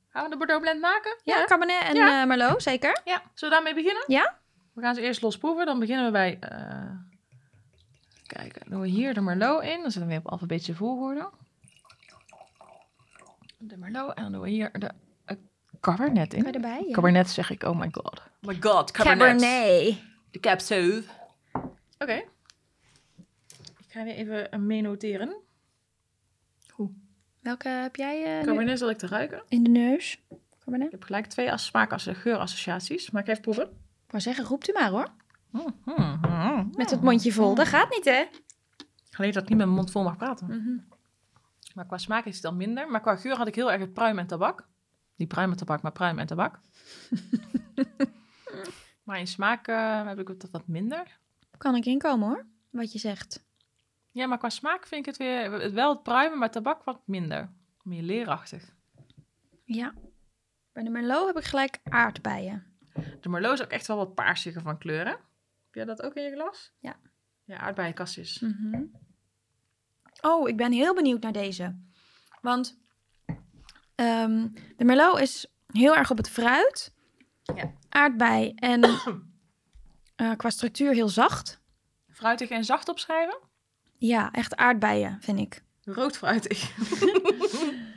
[0.10, 1.18] gaan we de Bordeaux blend maken?
[1.24, 2.26] ja, Cabernet en Ja.
[2.26, 3.02] Merlot, zeker.
[3.06, 4.04] Ja, zullen we daarmee beginnen?
[4.08, 4.38] Ja.
[4.74, 5.66] We gaan ze eerst losproeven.
[5.66, 6.40] Dan beginnen we bij...
[8.36, 9.82] kijken, doen we hier de Merlot in.
[9.82, 11.30] Dan zetten we weer op alfabetische volgorde.
[13.58, 14.14] De Merlot.
[14.14, 14.92] En dan doen we hier de
[15.80, 16.54] Cabernet in.
[16.54, 16.84] erbij?
[16.88, 16.94] Ja.
[16.94, 18.20] Cabernet zeg ik, oh my god.
[18.20, 19.42] Oh my god, Cabernet.
[19.42, 19.98] Cabernet.
[20.32, 21.06] De Cab Sauv.
[21.98, 22.24] Oké.
[23.78, 25.36] Ik ga weer even eh, meenoteren.
[27.40, 29.44] Welke heb jij eh, nu Cabernet zal ik te ruiken.
[29.48, 30.22] in de neus?
[30.60, 30.88] Cabernet?
[30.88, 33.10] Ik heb gelijk twee as smaak geurassociaties.
[33.10, 33.64] Maar ik even proeven.
[34.06, 35.08] Ik wou zeggen, roept u maar hoor.
[36.76, 37.56] Met het mondje vol.
[37.56, 38.26] Dat gaat niet, hè?
[39.10, 40.48] Geleerd dat ik niet met mijn mond vol mag praten.
[40.48, 40.78] Mhm.
[41.74, 42.90] Maar qua smaak is het dan minder.
[42.90, 44.68] Maar qua geur had ik heel erg het pruim en tabak.
[45.16, 46.60] Niet pruim en tabak, maar pruim en tabak.
[49.06, 51.20] maar in smaak eh, heb ik het wat minder.
[51.58, 53.48] Kan ik inkomen hoor, wat je zegt.
[54.12, 57.50] Ja, maar qua smaak vind ik het weer wel het pruimen, maar tabak wat minder.
[57.84, 58.74] Meer leerachtig.
[59.66, 59.94] Ja.
[60.72, 62.66] Bij de Merlot heb ik gelijk aardbeien.
[63.22, 65.18] De Merlot is ook echt wel wat paarsiger van kleuren.
[65.70, 66.72] Heb jij dat ook in je glas?
[66.80, 66.96] Ja.
[67.44, 68.40] Ja, aardbeienkassies.
[68.40, 68.84] Mhm.
[70.22, 71.76] Oh, ik ben heel benieuwd naar deze.
[72.42, 72.80] Want
[73.96, 76.94] ehm, de Merlot is heel erg op het fruit.
[77.56, 77.74] Ja.
[77.90, 78.84] Aardbei en
[80.16, 81.60] eh, qua structuur heel zacht.
[82.12, 83.38] Fruitig en zacht opschrijven.
[83.98, 85.64] Ja, echt aardbeien vind ik.
[85.84, 86.70] Rood fruitig.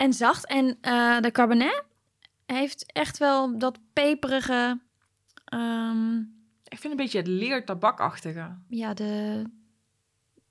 [0.00, 0.46] En zacht.
[0.46, 1.84] En eh, de Cabernet
[2.46, 4.80] heeft echt wel dat peperige...
[5.44, 6.22] ehm,
[6.70, 8.56] ik vind een beetje het leertabakachtige.
[8.68, 9.44] ja, de,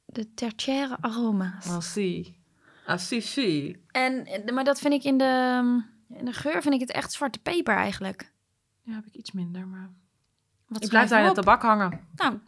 [0.06, 1.68] de tertiaire aroma's.
[1.68, 2.38] Ah, si.
[2.86, 3.78] Ah, si.
[3.92, 5.64] En, eh, maar dat vind ik in de,
[6.14, 8.32] in de geur vind ik het echt zwarte peper eigenlijk.
[8.84, 9.90] Ja, heb ik iets minder, maar...
[10.68, 12.08] Wat Ik blijf daar in het tabak hangen.
[12.16, 12.40] Nou,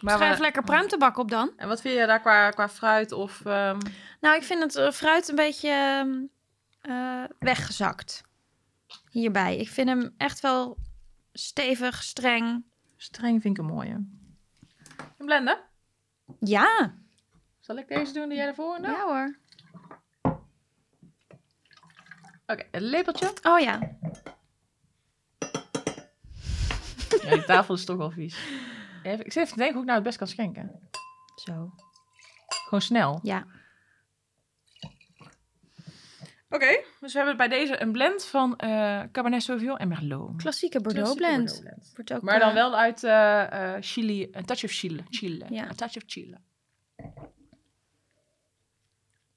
[0.00, 1.52] Maar schrijf we- lekker pruimtabak op dan.
[1.56, 3.44] En wat vind je daar qua, qua fruit of...
[3.44, 3.78] ehm,
[4.20, 6.22] Nou, ik vind het eh, fruit een beetje ehm,
[6.80, 8.22] eh, weggezakt.
[9.10, 9.56] Hierbij.
[9.58, 10.78] Ik vind hem echt wel
[11.32, 12.64] stevig, streng.
[13.04, 13.92] Streng vind ik een mooie.
[15.18, 15.62] Een blender?
[16.38, 16.94] Ja,
[17.60, 18.86] Zal ik deze doen die jij ervoor doet?
[18.86, 19.38] ja hoor.
[22.46, 23.32] Oké, een lepeltje.
[23.42, 23.96] Oh ja.
[27.22, 28.38] Ja, die tafel is toch wel vies.
[29.02, 30.88] Even, ik zit even te denken hoe ik nou het best kan schenken.
[31.36, 31.74] Zo.
[32.46, 33.18] Gewoon snel.
[33.22, 33.46] Ja.
[36.54, 40.36] Oké, dus we hebben bij deze een blend van eh Cabernet Sauvignon en Merlot.
[40.36, 41.62] Klassieke Bordeaux Klassieke blend.
[41.62, 42.12] Bordeaux blend.
[42.12, 45.02] Ook, Maar dan eh, wel uit eh, eh, Chili, een touch of Chile.
[45.10, 45.44] Chile.
[45.48, 45.68] Ja.
[45.68, 46.38] Een touch of Chile.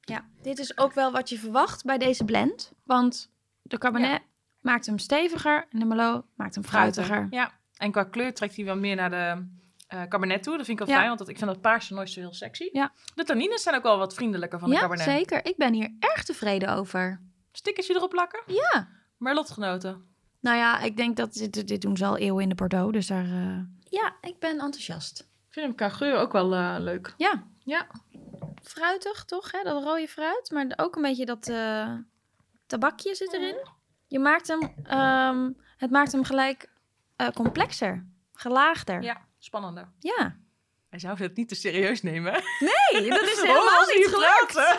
[0.01, 2.71] Ja, dit is ook wel wat je verwacht bij deze blend.
[2.83, 4.21] Want de Cabernet
[4.61, 7.27] maakt hem steviger en de Merlot maakt hem fruitiger.
[7.29, 9.47] Ja, en qua kleur trekt hij wel meer naar de
[9.87, 10.57] eh Cabernet toe.
[10.57, 10.99] Dat vind ik wel Ja.
[11.01, 12.69] fijn, want dat, ik vind dat paarse nooit zo heel sexy.
[12.71, 12.91] Ja.
[13.15, 15.05] De tannines zijn ook wel wat vriendelijker van de Ja, Cabernet.
[15.05, 15.45] zeker.
[15.45, 17.21] Ik ben hier erg tevreden over.
[17.51, 18.41] Stickertje erop plakken.
[18.45, 18.87] Ja.
[19.17, 20.05] Merlotgenoten.
[20.39, 22.91] Nou ja, ik denk dat dit, dit doen ze al eeuwen in de Bordeaux.
[22.93, 23.25] Dus daar...
[23.25, 23.57] eh,
[23.89, 25.19] Ja, ik ben enthousiast.
[25.19, 27.13] Ik vind hem qua geur ook wel eh, leuk.
[27.17, 27.43] Ja.
[27.59, 27.87] Ja.
[28.63, 29.51] Fruitig, toch?
[29.51, 29.63] Hè?
[29.63, 30.51] Dat rode fruit.
[30.53, 31.93] Maar ook een beetje dat eh,
[32.65, 33.55] tabakje zit erin.
[34.07, 34.73] Je maakt hem...
[34.83, 36.69] ehm, het maakt hem gelijk
[37.15, 38.05] eh, complexer.
[38.33, 39.01] Gelaagder.
[39.01, 39.91] Ja, spannender.
[39.99, 40.37] Ja.
[40.89, 42.31] Hij zou het niet te serieus nemen.
[42.59, 44.57] Nee, dat is helemaal niet gelukt.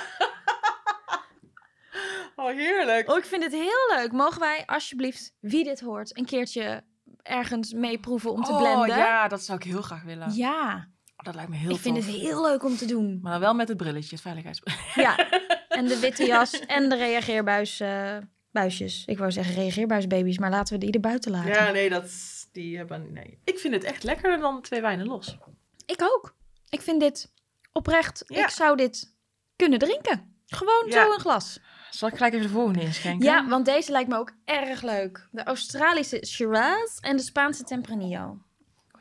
[2.37, 3.11] oh, heerlijk.
[3.11, 4.12] Oh, ik vind het heel leuk.
[4.12, 6.85] Mogen wij alsjeblieft, wie dit hoort, een keertje
[7.22, 8.96] ergens meeproeven om te oh, blenden?
[8.96, 10.35] ja, dat zou ik heel graag willen.
[10.35, 13.18] Ja, Oh, dat lijkt me heel ik vind het heel leuk om te doen.
[13.22, 15.00] Maar dan wel met het brilletje, het veiligheidsbrilletje.
[15.07, 15.31] Ja,
[15.68, 18.16] en de witte jas en de reageerbuis, eh,
[18.50, 19.02] buisjes.
[19.07, 21.50] Ik wou zeggen reageerbuisbaby's, maar laten we die er buiten laten.
[21.50, 22.11] Ja, nee, dat,
[22.52, 23.12] die hebben...
[23.12, 23.40] Nee.
[23.44, 25.38] Ik vind het echt lekkerder dan twee wijnen los.
[25.87, 26.37] Ik ook.
[26.68, 27.32] Ik vind dit
[27.72, 28.24] oprecht.
[28.26, 28.42] Ja.
[28.42, 29.16] Ik zou dit
[29.56, 30.37] kunnen drinken.
[30.46, 31.04] Gewoon Ja.
[31.04, 31.61] zo een glas.
[31.90, 33.26] Zal ik gelijk even de volgende inschenken?
[33.26, 35.28] Ja, want deze lijkt me ook erg leuk.
[35.30, 38.38] De Australische Shiraz en de Spaanse Tempranillo.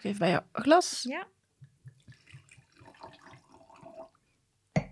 [0.01, 1.03] Even bij jou een glas.
[1.09, 1.27] Ja.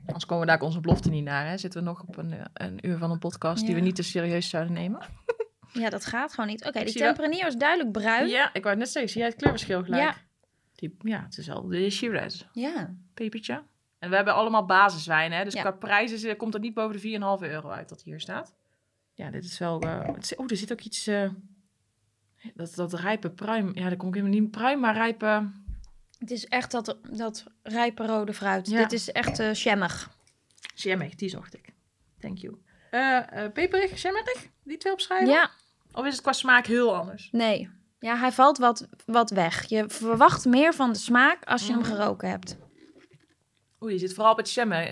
[0.06, 1.48] Anders komen we daar onze belofte niet naar.
[1.48, 1.58] Hè?
[1.58, 4.04] Zitten we nog op een, eh, een uur van een podcast die we niet te
[4.04, 5.00] serieus zouden nemen.
[5.80, 6.66] Ja, dat gaat gewoon niet.
[6.66, 8.28] Oké, die wel- Tempranillo is duidelijk bruin.
[8.28, 10.02] Ja, ik wou net zeggen, zie jij het kleurverschil gelijk?
[10.04, 10.16] Ja.
[10.76, 12.44] Die, ja, het is wel de Shiraz.
[12.52, 12.94] Ja.
[13.14, 13.64] Pepertje.
[14.00, 15.44] En we hebben allemaal basiswijnen, hè?
[15.44, 15.62] dus Ja.
[15.62, 18.54] qua prijzen komt het niet boven de 4,5 euro uit dat hier staat.
[19.14, 19.82] Ja, dit is wel...
[19.82, 21.08] eh, is- oh, er zit ook iets...
[21.08, 21.30] eh,
[22.56, 23.72] dat, dat rijpe pruim...
[23.74, 24.52] Ja, daar kom ik helemaal niet...
[24.52, 25.50] Pruim, maar rijpe...
[26.20, 28.68] Het is echt dat, dat rijpe rode fruit.
[28.70, 28.78] Ja.
[28.82, 30.10] Dit is echt eh shammig.
[30.76, 31.74] Jammig, die zocht ik.
[32.20, 32.56] Thank you.
[32.92, 34.48] Eh eh peperig, jammerig?
[34.64, 35.28] Die twee opschrijven?
[35.28, 35.52] Ja,
[35.96, 37.30] Of is het qua smaak heel anders?
[37.32, 37.70] nee.
[38.00, 39.70] Ja, hij valt wat, wat weg.
[39.70, 41.90] Je verwacht meer van de smaak als je hem Mhm.
[41.90, 42.58] geroken hebt.
[43.80, 44.92] Oeh, je zit vooral op het jammy,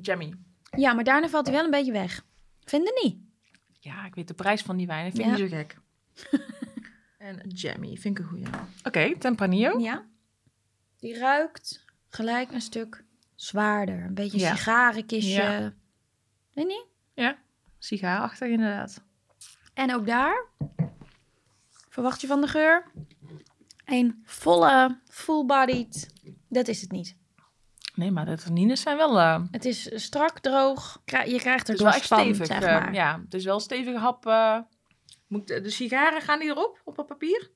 [0.00, 0.34] jammy.
[0.76, 2.24] Ja, maar daarna valt hij wel een beetje weg.
[2.64, 3.18] Vind je niet?
[3.80, 5.06] Ja, ik weet de prijs van die wijn.
[5.06, 5.36] Ik vind Ja.
[5.36, 5.76] die zo gek.
[7.18, 8.46] en jammy, vind ik een goeie.
[8.84, 9.78] Oké, Tempranillo.
[9.78, 10.04] Ja.
[10.98, 14.04] Die ruikt gelijk een stuk zwaarder.
[14.04, 14.54] Een beetje Ja.
[14.54, 15.42] sigarenkistje.
[15.42, 15.60] Ja.
[16.52, 16.84] Weet je
[17.16, 17.34] niet?
[17.78, 19.04] Sigaarachtig inderdaad.
[19.76, 20.44] En ook daar
[21.88, 22.84] verwacht je van de geur
[23.84, 26.06] een volle, full-bodied.
[26.48, 27.16] Dat is het niet.
[27.94, 29.18] Nee, maar de tannines zijn wel...
[29.18, 31.02] eh, Het is strak, droog.
[31.04, 32.46] Je krijgt er wel echt dorst van, stevig.
[32.46, 34.26] zeg eh, ja, het is wel een stevige hap.
[34.26, 34.58] eh.
[35.26, 37.50] moet, de sigaren gaan die erop, op het papier?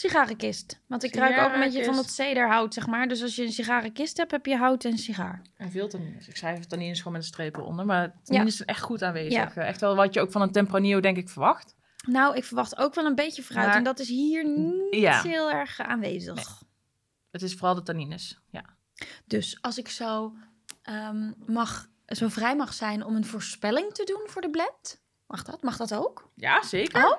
[0.00, 0.80] Sigarenkist.
[0.86, 3.08] Want ik ruik ook een beetje van dat cederhout, zeg maar.
[3.08, 5.42] Dus als je een sigarenkist hebt, heb je hout en sigaar.
[5.56, 6.28] En veel tannines.
[6.28, 7.84] Ik schrijf tannines gewoon met een streep eronder.
[7.86, 9.32] Maar tannines zijn echt goed aanwezig.
[9.32, 9.54] Ja.
[9.54, 11.74] Eh, Echt wel wat je ook van een Tempranillo denk ik verwacht.
[12.06, 13.66] Nou, ik verwacht ook wel een beetje fruit.
[13.66, 15.22] Maar- En dat is hier niet Ja.
[15.22, 16.62] heel erg aanwezig.
[17.30, 18.40] Het is vooral de tannines.
[18.50, 18.64] Ja.
[19.26, 20.34] Dus als ik zo,
[20.82, 25.00] ehm, mag, zo vrij mag zijn om een voorspelling te doen voor de blend.
[25.30, 25.62] Mag dat?
[25.62, 26.30] Mag dat ook?
[26.34, 27.04] Ja, zeker.
[27.04, 27.18] Oh,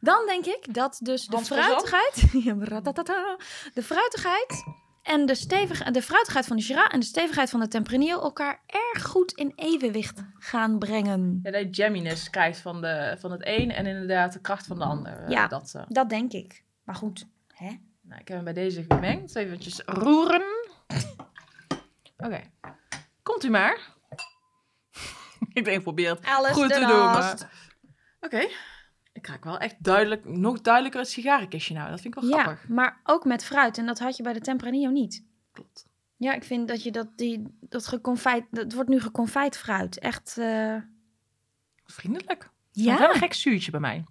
[0.00, 2.32] dan denk ik dat dus de fruitigheid...
[3.74, 4.64] De fruitigheid
[5.02, 8.60] en de, stevig, de fruitigheid van de Shiraz en de stevigheid van de Tempranillo elkaar
[8.66, 11.40] erg goed in evenwicht gaan brengen.
[11.42, 14.78] Ja, dat je jamminess krijgt van, de, van het een en inderdaad de kracht van
[14.78, 15.30] de ander.
[15.30, 15.46] Ja.
[15.46, 16.64] Dat, eh, Dat denk ik.
[16.84, 17.78] Maar goed, hè?
[18.00, 19.34] nou, ik heb hem bij deze gemengd.
[19.36, 20.44] Even roeren.
[22.16, 22.40] Oké.
[23.22, 23.91] Komt u maar.
[25.52, 26.78] ik denk, probeer het Alles goed te
[27.40, 27.48] doen.
[28.20, 28.48] Oké.
[29.12, 31.90] Ik raak wel echt duidelijk, nog duidelijker het sigarenkistje nou.
[31.90, 32.68] Dat vind ik wel Ja, grappig.
[32.68, 33.78] maar ook met fruit.
[33.78, 35.24] En dat had je bij de Tempranillo niet.
[35.52, 35.86] Klopt.
[36.16, 38.44] Ja, ik vind dat je dat, die, dat geconfijt...
[38.50, 39.98] Dat wordt nu geconfijt fruit.
[39.98, 40.76] Echt, eh,
[41.84, 42.50] Vriendelijk.
[42.70, 42.92] Ja.
[42.92, 42.98] Ja.
[42.98, 44.04] Wel een gek zuurtje bij mij.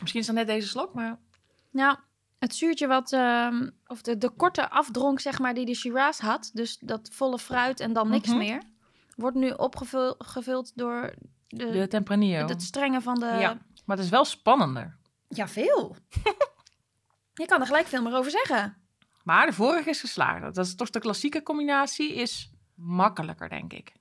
[0.00, 1.18] Misschien is dat net deze slok, maar...
[1.70, 1.96] Nou,
[2.38, 3.12] het zuurtje wat...
[3.12, 6.50] ehm, of de, de korte afdronk, zeg maar, die de Shiraz had.
[6.54, 8.38] Dus dat volle fruit en dan niks Mhm.
[8.38, 8.62] meer.
[9.16, 11.14] Wordt nu opgevuld gevuld door
[11.48, 12.46] de, De Tempranillo.
[12.46, 13.26] het strenge van de...
[13.26, 13.58] Ja.
[13.84, 14.96] Maar het is wel spannender.
[15.28, 15.96] Ja, veel.
[17.34, 18.76] je kan er gelijk veel meer over zeggen.
[19.24, 20.54] Maar de vorige is geslaagd.
[20.54, 23.92] Dat is toch de klassieke combinatie is makkelijker, denk ik.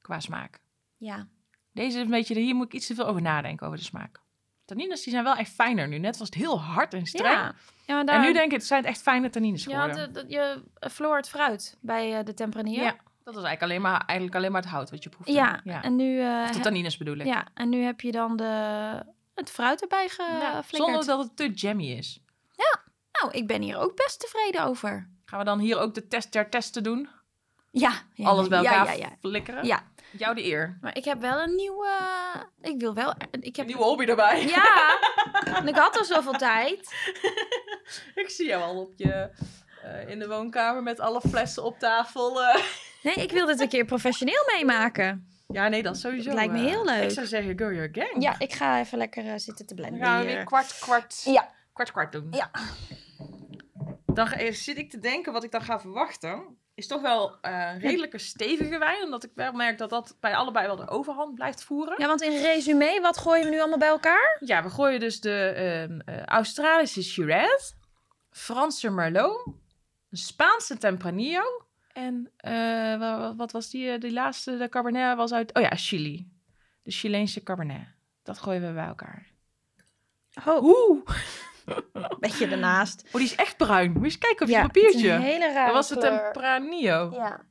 [0.00, 0.60] Qua smaak.
[0.96, 1.28] Ja.
[1.72, 4.20] Deze is een beetje, hier moet ik iets te veel over nadenken, over de smaak.
[4.64, 5.98] Tannines die zijn wel echt fijner nu.
[5.98, 7.34] Net was het heel hard en streng.
[7.34, 7.54] Ja.
[7.86, 10.08] ja maar daar, En nu denk ik, het zijn echt fijne tannines had, geworden.
[10.08, 12.82] eh, dat- je verloor het fruit bij eh, de Tempranillo.
[12.82, 15.32] Ja, dat was eigenlijk alleen, maar, eigenlijk alleen maar het hout wat je proefde.
[15.32, 15.82] Ja, ja.
[15.82, 16.20] en nu...
[16.42, 17.26] Of de tannines bedoel ik.
[17.26, 18.44] ja, en nu heb je dan de,
[19.34, 20.70] het fruit erbij Ja, geflikkerd.
[20.70, 22.20] zonder dat het te jammy is.
[23.20, 25.08] Nou, ik ben hier ook best tevreden over.
[25.24, 27.08] Gaan we dan hier ook de test der testen doen?
[27.70, 27.92] Ja.
[28.14, 29.64] ja Alles bij ja, elkaar Ja, ja, flikkeren?
[29.66, 29.82] ja.
[30.10, 30.78] Jou de eer.
[30.80, 31.88] Maar ik heb wel een nieuwe...
[32.60, 33.10] Ik wil wel...
[33.10, 33.66] Ik Een heb...
[33.66, 34.46] nieuwe hobby erbij.
[34.56, 34.98] Ja,
[35.44, 36.94] en ik had al zoveel tijd.
[38.14, 39.30] Ik zie jou al op je,
[39.82, 42.42] eh, in de woonkamer met alle flessen op tafel.
[42.42, 42.62] eh.
[43.02, 45.28] Nee, ik wil dit een keer professioneel meemaken.
[45.48, 46.28] Ja, nee, dat sowieso.
[46.28, 47.02] Het lijkt me eh, heel leuk.
[47.02, 48.22] Ik zou zeggen, go your gang.
[48.22, 51.22] Ja, ik ga even lekker eh, zitten te Dan blenden gaan we weer kwart, kwart,
[51.24, 51.50] Ja.
[51.72, 52.26] kwart, kwart doen.
[52.30, 52.50] Ja.
[54.06, 56.58] Dan eh, zit ik te denken wat ik dan ga verwachten.
[56.74, 59.02] Is toch wel een redelijke stevige wijn.
[59.04, 61.94] Omdat ik wel merk dat dat bij allebei wel de overhand blijft voeren.
[61.98, 64.36] Ja, want in resume, wat gooien we nu allemaal bij elkaar?
[64.44, 67.72] Ja, we gooien dus de ehm, eh, Australische Shiraz,
[68.30, 69.46] Franse Merlot,
[70.10, 71.42] Spaanse Tempranillo
[71.92, 72.52] en eh,
[72.98, 76.30] wa- wa- wat was die, eh, die laatste, de Cabernet was uit, oh ja, Chili.
[76.82, 77.86] De Chileense Cabernet.
[78.22, 79.26] Dat gooien we bij elkaar.
[80.46, 81.04] Oh, Oeh,
[82.20, 83.02] beetje ernaast.
[83.06, 83.90] oh, die is echt bruin.
[83.92, 84.96] Moet je eens kijken op je Ja, papiertje.
[85.10, 86.32] het is een hele rare Dat was de kleur.
[86.32, 87.10] Tempranillo.
[87.12, 87.44] Ja.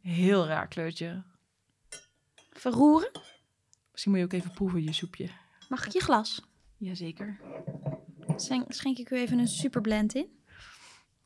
[0.00, 1.22] Heel raar kleurtje.
[2.50, 3.10] Verroeren.
[3.90, 5.28] Misschien moet je ook even proeven, je soepje.
[5.68, 6.42] Mag ik je glas?
[6.76, 7.40] Jazeker.
[8.36, 10.42] Schenk, schenk ik u even een superblend in?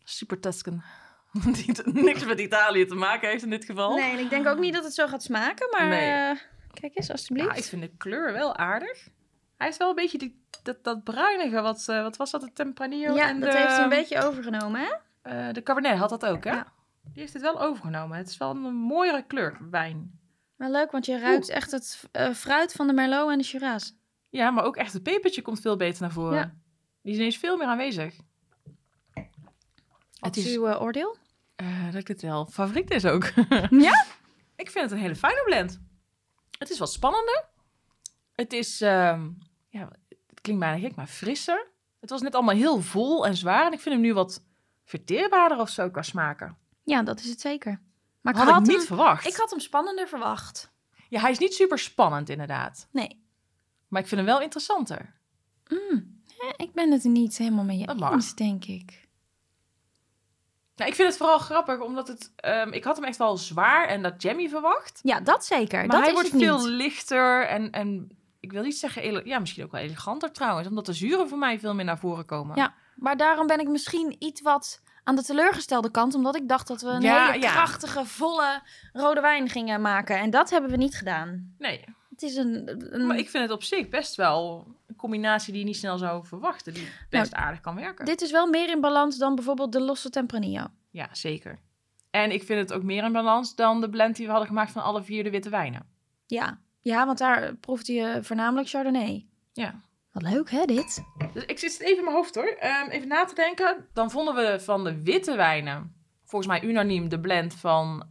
[0.05, 0.83] Super Tuscan.
[1.57, 3.95] Die niks met Italië te maken heeft in dit geval.
[3.97, 5.89] Nee, en ik denk ook niet dat het zo gaat smaken, maar...
[5.89, 6.11] Nee.
[6.11, 6.37] eh,
[6.81, 7.49] Kijk eens, alstublieft.
[7.49, 9.09] Ja, ik vind de kleur wel aardig.
[9.57, 12.53] Hij heeft wel een beetje die, dat, dat bruinige, wat, eh, wat was dat, de
[12.53, 13.15] Tempranillo?
[13.15, 14.93] ja, en dat de, heeft hij een beetje overgenomen, hè?
[15.23, 16.51] eh, de Cabernet had dat ook, hè?
[16.51, 16.73] Ja.
[17.13, 18.19] Die heeft het wel overgenomen.
[18.19, 20.21] Het is wel een mooiere kleur, wijn.
[20.57, 23.91] Maar leuk, want je ruikt echt het fruit van de Merlot en de Shiraz.
[24.31, 26.37] Ja, maar ook echt het pepertje komt veel beter naar voren.
[26.39, 26.55] Ja.
[27.03, 28.15] Die is ineens veel meer aanwezig.
[29.15, 29.25] Wat
[30.21, 31.17] Het is is uw oordeel?
[31.57, 33.33] Eh, dat ik het wel favoriet is ook.
[33.71, 34.05] Ja?
[34.57, 35.81] Ik vind het een hele fijne blend.
[36.59, 37.45] Het is wat spannender.
[38.33, 39.29] Het is, ehm,
[39.69, 41.67] ja, het klinkt bijna gek, maar frisser.
[42.01, 43.67] Het was net allemaal heel vol en zwaar.
[43.67, 44.45] En ik vind hem nu wat
[44.85, 46.57] verteerbaarder of zo qua smaken.
[46.85, 47.81] Ja, dat is het zeker.
[48.21, 49.27] Maar ik had, had, ik niet hem, verwacht.
[49.27, 50.73] ik had hem spannender verwacht.
[51.09, 52.89] Ja, hij is niet super spannend inderdaad.
[52.91, 53.25] Nee.
[53.89, 55.15] Maar ik vind hem wel interessanter.
[55.69, 56.23] Mm.
[56.25, 59.06] Ja, ik ben het niet helemaal mee eens, denk ik.
[60.77, 62.33] Nou, ik vind het vooral grappig, omdat het...
[62.37, 65.01] ehm, ik had hem echt wel zwaar en dat jammy verwacht.
[65.03, 65.79] Ja, dat zeker.
[65.79, 66.67] Maar dat hij is wordt veel niet.
[66.67, 68.11] lichter en, en
[68.41, 69.27] ik wil niet zeggen...
[69.27, 70.69] Ja, misschien ook wel eleganter trouwens.
[70.69, 72.57] Omdat de zuren voor mij veel meer naar voren komen.
[72.57, 72.75] Ja.
[72.97, 76.15] Maar daarom ben ik misschien iets wat aan de teleurgestelde kant.
[76.15, 77.53] Omdat ik dacht dat we een Ja, hele ja.
[77.53, 78.61] krachtige, volle
[78.93, 80.19] rode wijn gingen maken.
[80.19, 81.55] En dat hebben we niet gedaan.
[81.59, 81.85] Nee,
[82.17, 82.69] Het is een...
[82.95, 85.99] een- maar ik vind het op zich best wel een combinatie die je niet snel
[85.99, 86.75] zou verwachten.
[86.75, 88.05] Die best aardig kan werken.
[88.05, 90.67] Dit is wel meer in balans dan bijvoorbeeld de losse Tempranillo.
[90.91, 91.59] Ja, zeker.
[92.11, 94.71] En ik vind het ook meer in balans dan de blend die we hadden gemaakt
[94.73, 95.87] van alle vier de witte wijnen.
[96.27, 96.59] Ja.
[96.81, 99.27] Ja, want daar proefde je voornamelijk Chardonnay.
[99.53, 99.81] Ja.
[100.13, 101.05] Wat leuk, hè, dit?
[101.33, 102.57] Dus ik zit even in mijn hoofd hoor.
[102.59, 103.87] Ehm, even na te denken.
[103.93, 108.05] Dan vonden we van de witte wijnen, volgens mij unaniem, de blend van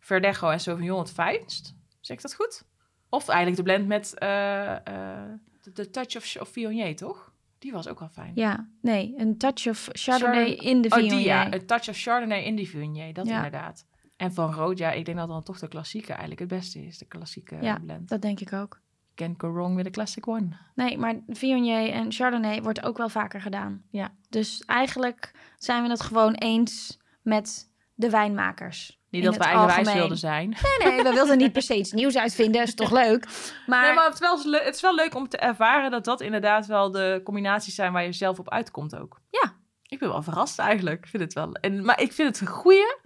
[0.00, 1.74] Verdecho en Sauvignon het fijnst.
[2.00, 2.62] Zeg ik dat goed?
[3.10, 5.30] Of eigenlijk de blend met eh, eh,
[5.62, 7.32] de, de touch of, of Viognier, toch?
[7.58, 8.32] Die was ook wel fijn.
[8.34, 11.16] Ja, nee, een touch of Chardonnay Chard- in de oh, Viognier.
[11.18, 11.52] die ja.
[11.52, 13.36] Een touch of Chardonnay in die Viognier, dat Ja.
[13.36, 13.86] inderdaad.
[14.16, 16.98] En van rood, ja, ik denk dat dan toch de klassieke eigenlijk het beste is.
[16.98, 17.78] De klassieke Ja.
[17.78, 18.08] blend.
[18.08, 18.80] Dat denk ik ook.
[19.14, 20.48] Can't go wrong with a classic one.
[20.74, 23.82] Nee, maar Viognier en Chardonnay wordt ook wel vaker gedaan.
[23.90, 24.12] Ja.
[24.28, 27.69] Dus eigenlijk zijn we het gewoon eens met
[28.00, 28.98] de wijnmakers.
[29.10, 29.98] Niet dat we eigenwijs algemeen.
[29.98, 30.48] wilden zijn.
[30.78, 32.62] Nee, nee, we wilden niet per se iets nieuws uitvinden.
[32.62, 33.26] is toch leuk?
[33.66, 36.04] Maar, Nee, maar het, is wel, le- het is wel leuk om te ervaren dat
[36.04, 39.20] dat inderdaad wel de combinaties zijn waar je zelf op uitkomt ook.
[39.30, 39.52] Ja.
[39.86, 40.98] Ik ben wel verrast eigenlijk.
[40.98, 41.52] Ik vind het wel.
[41.52, 42.96] En, maar ik vind het een goeie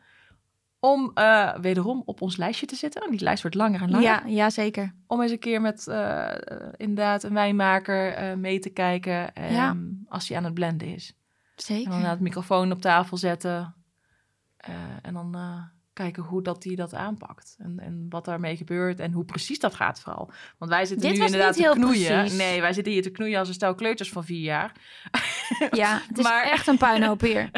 [0.81, 3.11] om eh, wederom op ons lijstje te zetten.
[3.11, 4.05] Die lijst wordt langer en langer.
[4.07, 4.95] ja, ja, zeker.
[5.07, 6.37] Om eens een keer met eh, eh,
[6.77, 9.35] inderdaad een wijnmaker eh, mee te kijken.
[9.35, 9.77] ehm, Ja.
[10.09, 11.09] Als hij aan het blenden is.
[11.09, 11.15] En
[11.55, 12.09] dan Zeker.
[12.09, 13.75] het microfoon op tafel zetten.
[14.67, 17.57] Eh, en dan eh, kijken hoe dat hij dat aanpakt.
[17.59, 18.99] En, en wat daarmee gebeurt.
[19.01, 20.31] En hoe precies dat gaat vooral.
[20.59, 22.19] Want wij zitten Dit nu inderdaad te knoeien.
[22.19, 22.39] precies.
[22.39, 24.73] Nee, wij zitten hier te knoeien als een stel kleuters van vier jaar.
[25.71, 27.51] Ja, het is Maar- echt een puinhoop hier.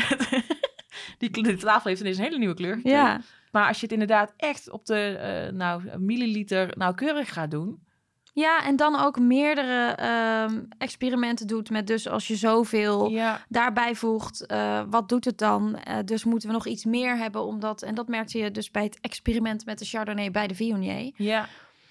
[1.19, 2.99] die, die tafel heeft ineens een hele nieuwe kleur gekregen.
[2.99, 3.21] Ja,
[3.53, 7.86] Maar als je het inderdaad echt op de eh, nou, milliliter nauwkeurig gaat doen.
[8.45, 13.95] Ja en dan ook meerdere ehm, experimenten doet met dus als je zoveel Ja, daarbij
[13.95, 15.77] voegt, eh, wat doet het dan?
[15.77, 18.83] Eh, dus moeten we nog iets meer hebben omdat, en dat merkte je dus bij
[18.85, 21.13] het experiment met de Chardonnay bij de Viognier.
[21.17, 21.47] ja,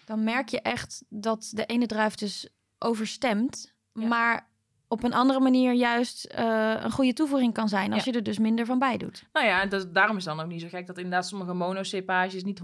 [0.05, 4.07] Dan merk je echt dat de ene druif dus overstemt, Ja.
[4.07, 4.47] maar
[4.87, 8.11] op een andere manier juist eh, een goede toevoeging kan zijn als Ja.
[8.11, 9.23] je er dus minder van bij doet.
[9.33, 12.43] nou ja, en dat, daarom is dan ook niet zo gek dat inderdaad sommige monocepages
[12.43, 12.63] niet 100%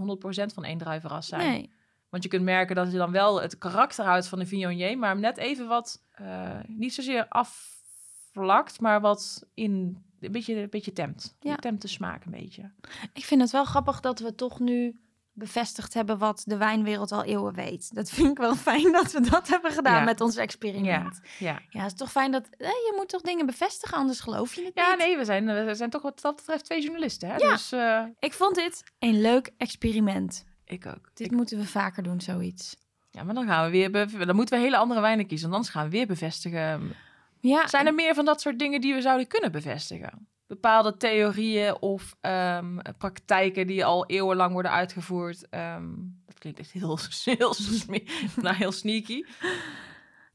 [0.54, 1.50] van één druivenras zijn.
[1.50, 1.70] Nee,
[2.12, 5.10] Want je kunt merken dat je dan wel het karakter houdt van de Viognier, maar
[5.10, 10.92] hem net even wat, eh, niet zozeer afvlakt, maar wat in, een beetje, een beetje
[10.92, 11.36] temt.
[11.40, 11.56] Ja.
[11.56, 12.70] Temt de smaak een beetje.
[13.12, 14.96] ik vind het wel grappig dat we toch nu
[15.34, 17.94] bevestigd hebben wat de wijnwereld al eeuwen weet.
[17.94, 20.04] Dat vind ik wel fijn dat we dat hebben gedaan Ja.
[20.04, 21.20] met ons experiment.
[21.38, 21.60] Ja.
[21.70, 24.64] Ja, het is toch fijn dat eh, je moet toch dingen bevestigen, anders geloof je
[24.64, 24.98] het Ja, niet.
[24.98, 27.28] nee, we zijn, we zijn toch wat dat betreft twee journalisten.
[27.28, 27.36] Hè?
[27.36, 27.50] Ja.
[27.50, 30.44] Dus eh, Ik vond dit een leuk experiment.
[30.64, 31.10] Ik ook.
[31.14, 32.76] Dit Ik- moeten we vaker doen, zoiets.
[33.10, 35.58] ja, maar dan gaan we weer, bev- dan moeten we hele andere wijnen kiezen, want
[35.60, 36.94] anders gaan we weer bevestigen.
[37.40, 40.26] Ja, Zijn er meer van dat soort dingen die we zouden kunnen bevestigen?
[40.46, 45.48] Bepaalde theorieën of ehm, praktijken die al eeuwenlang worden uitgevoerd.
[45.48, 45.88] Ehm,
[46.26, 46.98] dat klinkt echt heel,
[47.38, 47.54] heel,
[48.42, 49.24] nou, heel sneaky.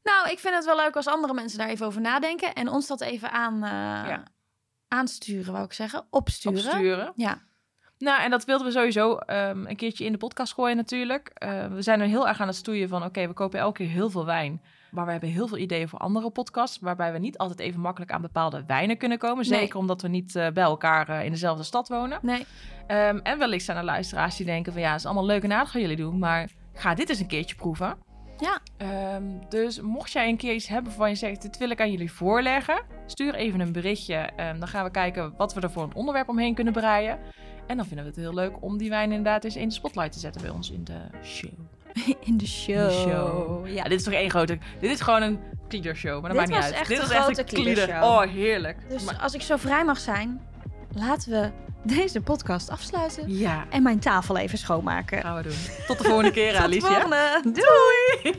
[0.02, 2.86] Nou, ik vind het wel leuk als andere mensen daar even over nadenken en ons
[2.86, 3.70] dat even aan, eh,
[4.10, 4.22] Ja.
[4.88, 6.06] aansturen, wou ik zeggen.
[6.10, 6.58] Opsturen.
[6.58, 7.12] Opsturen.
[7.16, 7.42] Ja.
[7.98, 11.30] Nou, en dat wilden we sowieso ehm, een keertje in de podcast gooien natuurlijk.
[11.34, 13.04] Eh, we zijn er heel erg aan het stoeien van...
[13.04, 14.62] oké, we kopen elke keer heel veel wijn.
[14.90, 16.78] Maar we hebben heel veel ideeën voor andere podcasts...
[16.80, 19.48] waarbij we niet altijd even makkelijk aan bepaalde wijnen kunnen komen.
[19.48, 19.58] Nee.
[19.58, 22.18] Zeker omdat we niet eh, bij elkaar eh, in dezelfde stad wonen.
[22.22, 22.46] Nee,
[22.88, 24.82] Ehm, en wellicht zijn er luisteraars die denken van...
[24.82, 26.18] ja, het is allemaal leuk en aardig wat jullie doen...
[26.18, 27.96] maar ga dit eens een keertje proeven.
[28.38, 28.58] Ja.
[28.76, 31.42] Ehm, dus mocht jij een keer iets hebben waarvan je zegt...
[31.42, 32.84] dit wil ik aan jullie voorleggen...
[33.06, 34.14] stuur even een berichtje.
[34.14, 37.18] Ehm, dan gaan we kijken wat we er voor een onderwerp omheen kunnen breien.
[37.68, 40.12] En dan vinden we het heel leuk om die wijn inderdaad eens in de spotlight
[40.12, 41.50] te zetten bij ons in de show.
[42.28, 43.66] in de show.
[43.66, 43.72] Ja.
[43.74, 44.58] Ja, dit is toch één grote...
[44.80, 45.38] Dit is gewoon een
[45.68, 46.88] kliedershow, maar dat Dit maakt niet was uit.
[46.88, 47.88] dit grote echt een klieder.
[48.02, 48.76] Oh, heerlijk.
[48.88, 50.40] Dus Maar- als ik zo vrij mag zijn,
[50.94, 51.50] laten we
[51.82, 53.36] deze podcast afsluiten.
[53.36, 55.20] ja, En mijn tafel even schoonmaken.
[55.20, 55.56] gaan we doen.
[55.86, 57.40] Tot de volgende keer, Tot de Alicia.
[57.42, 58.36] Doei!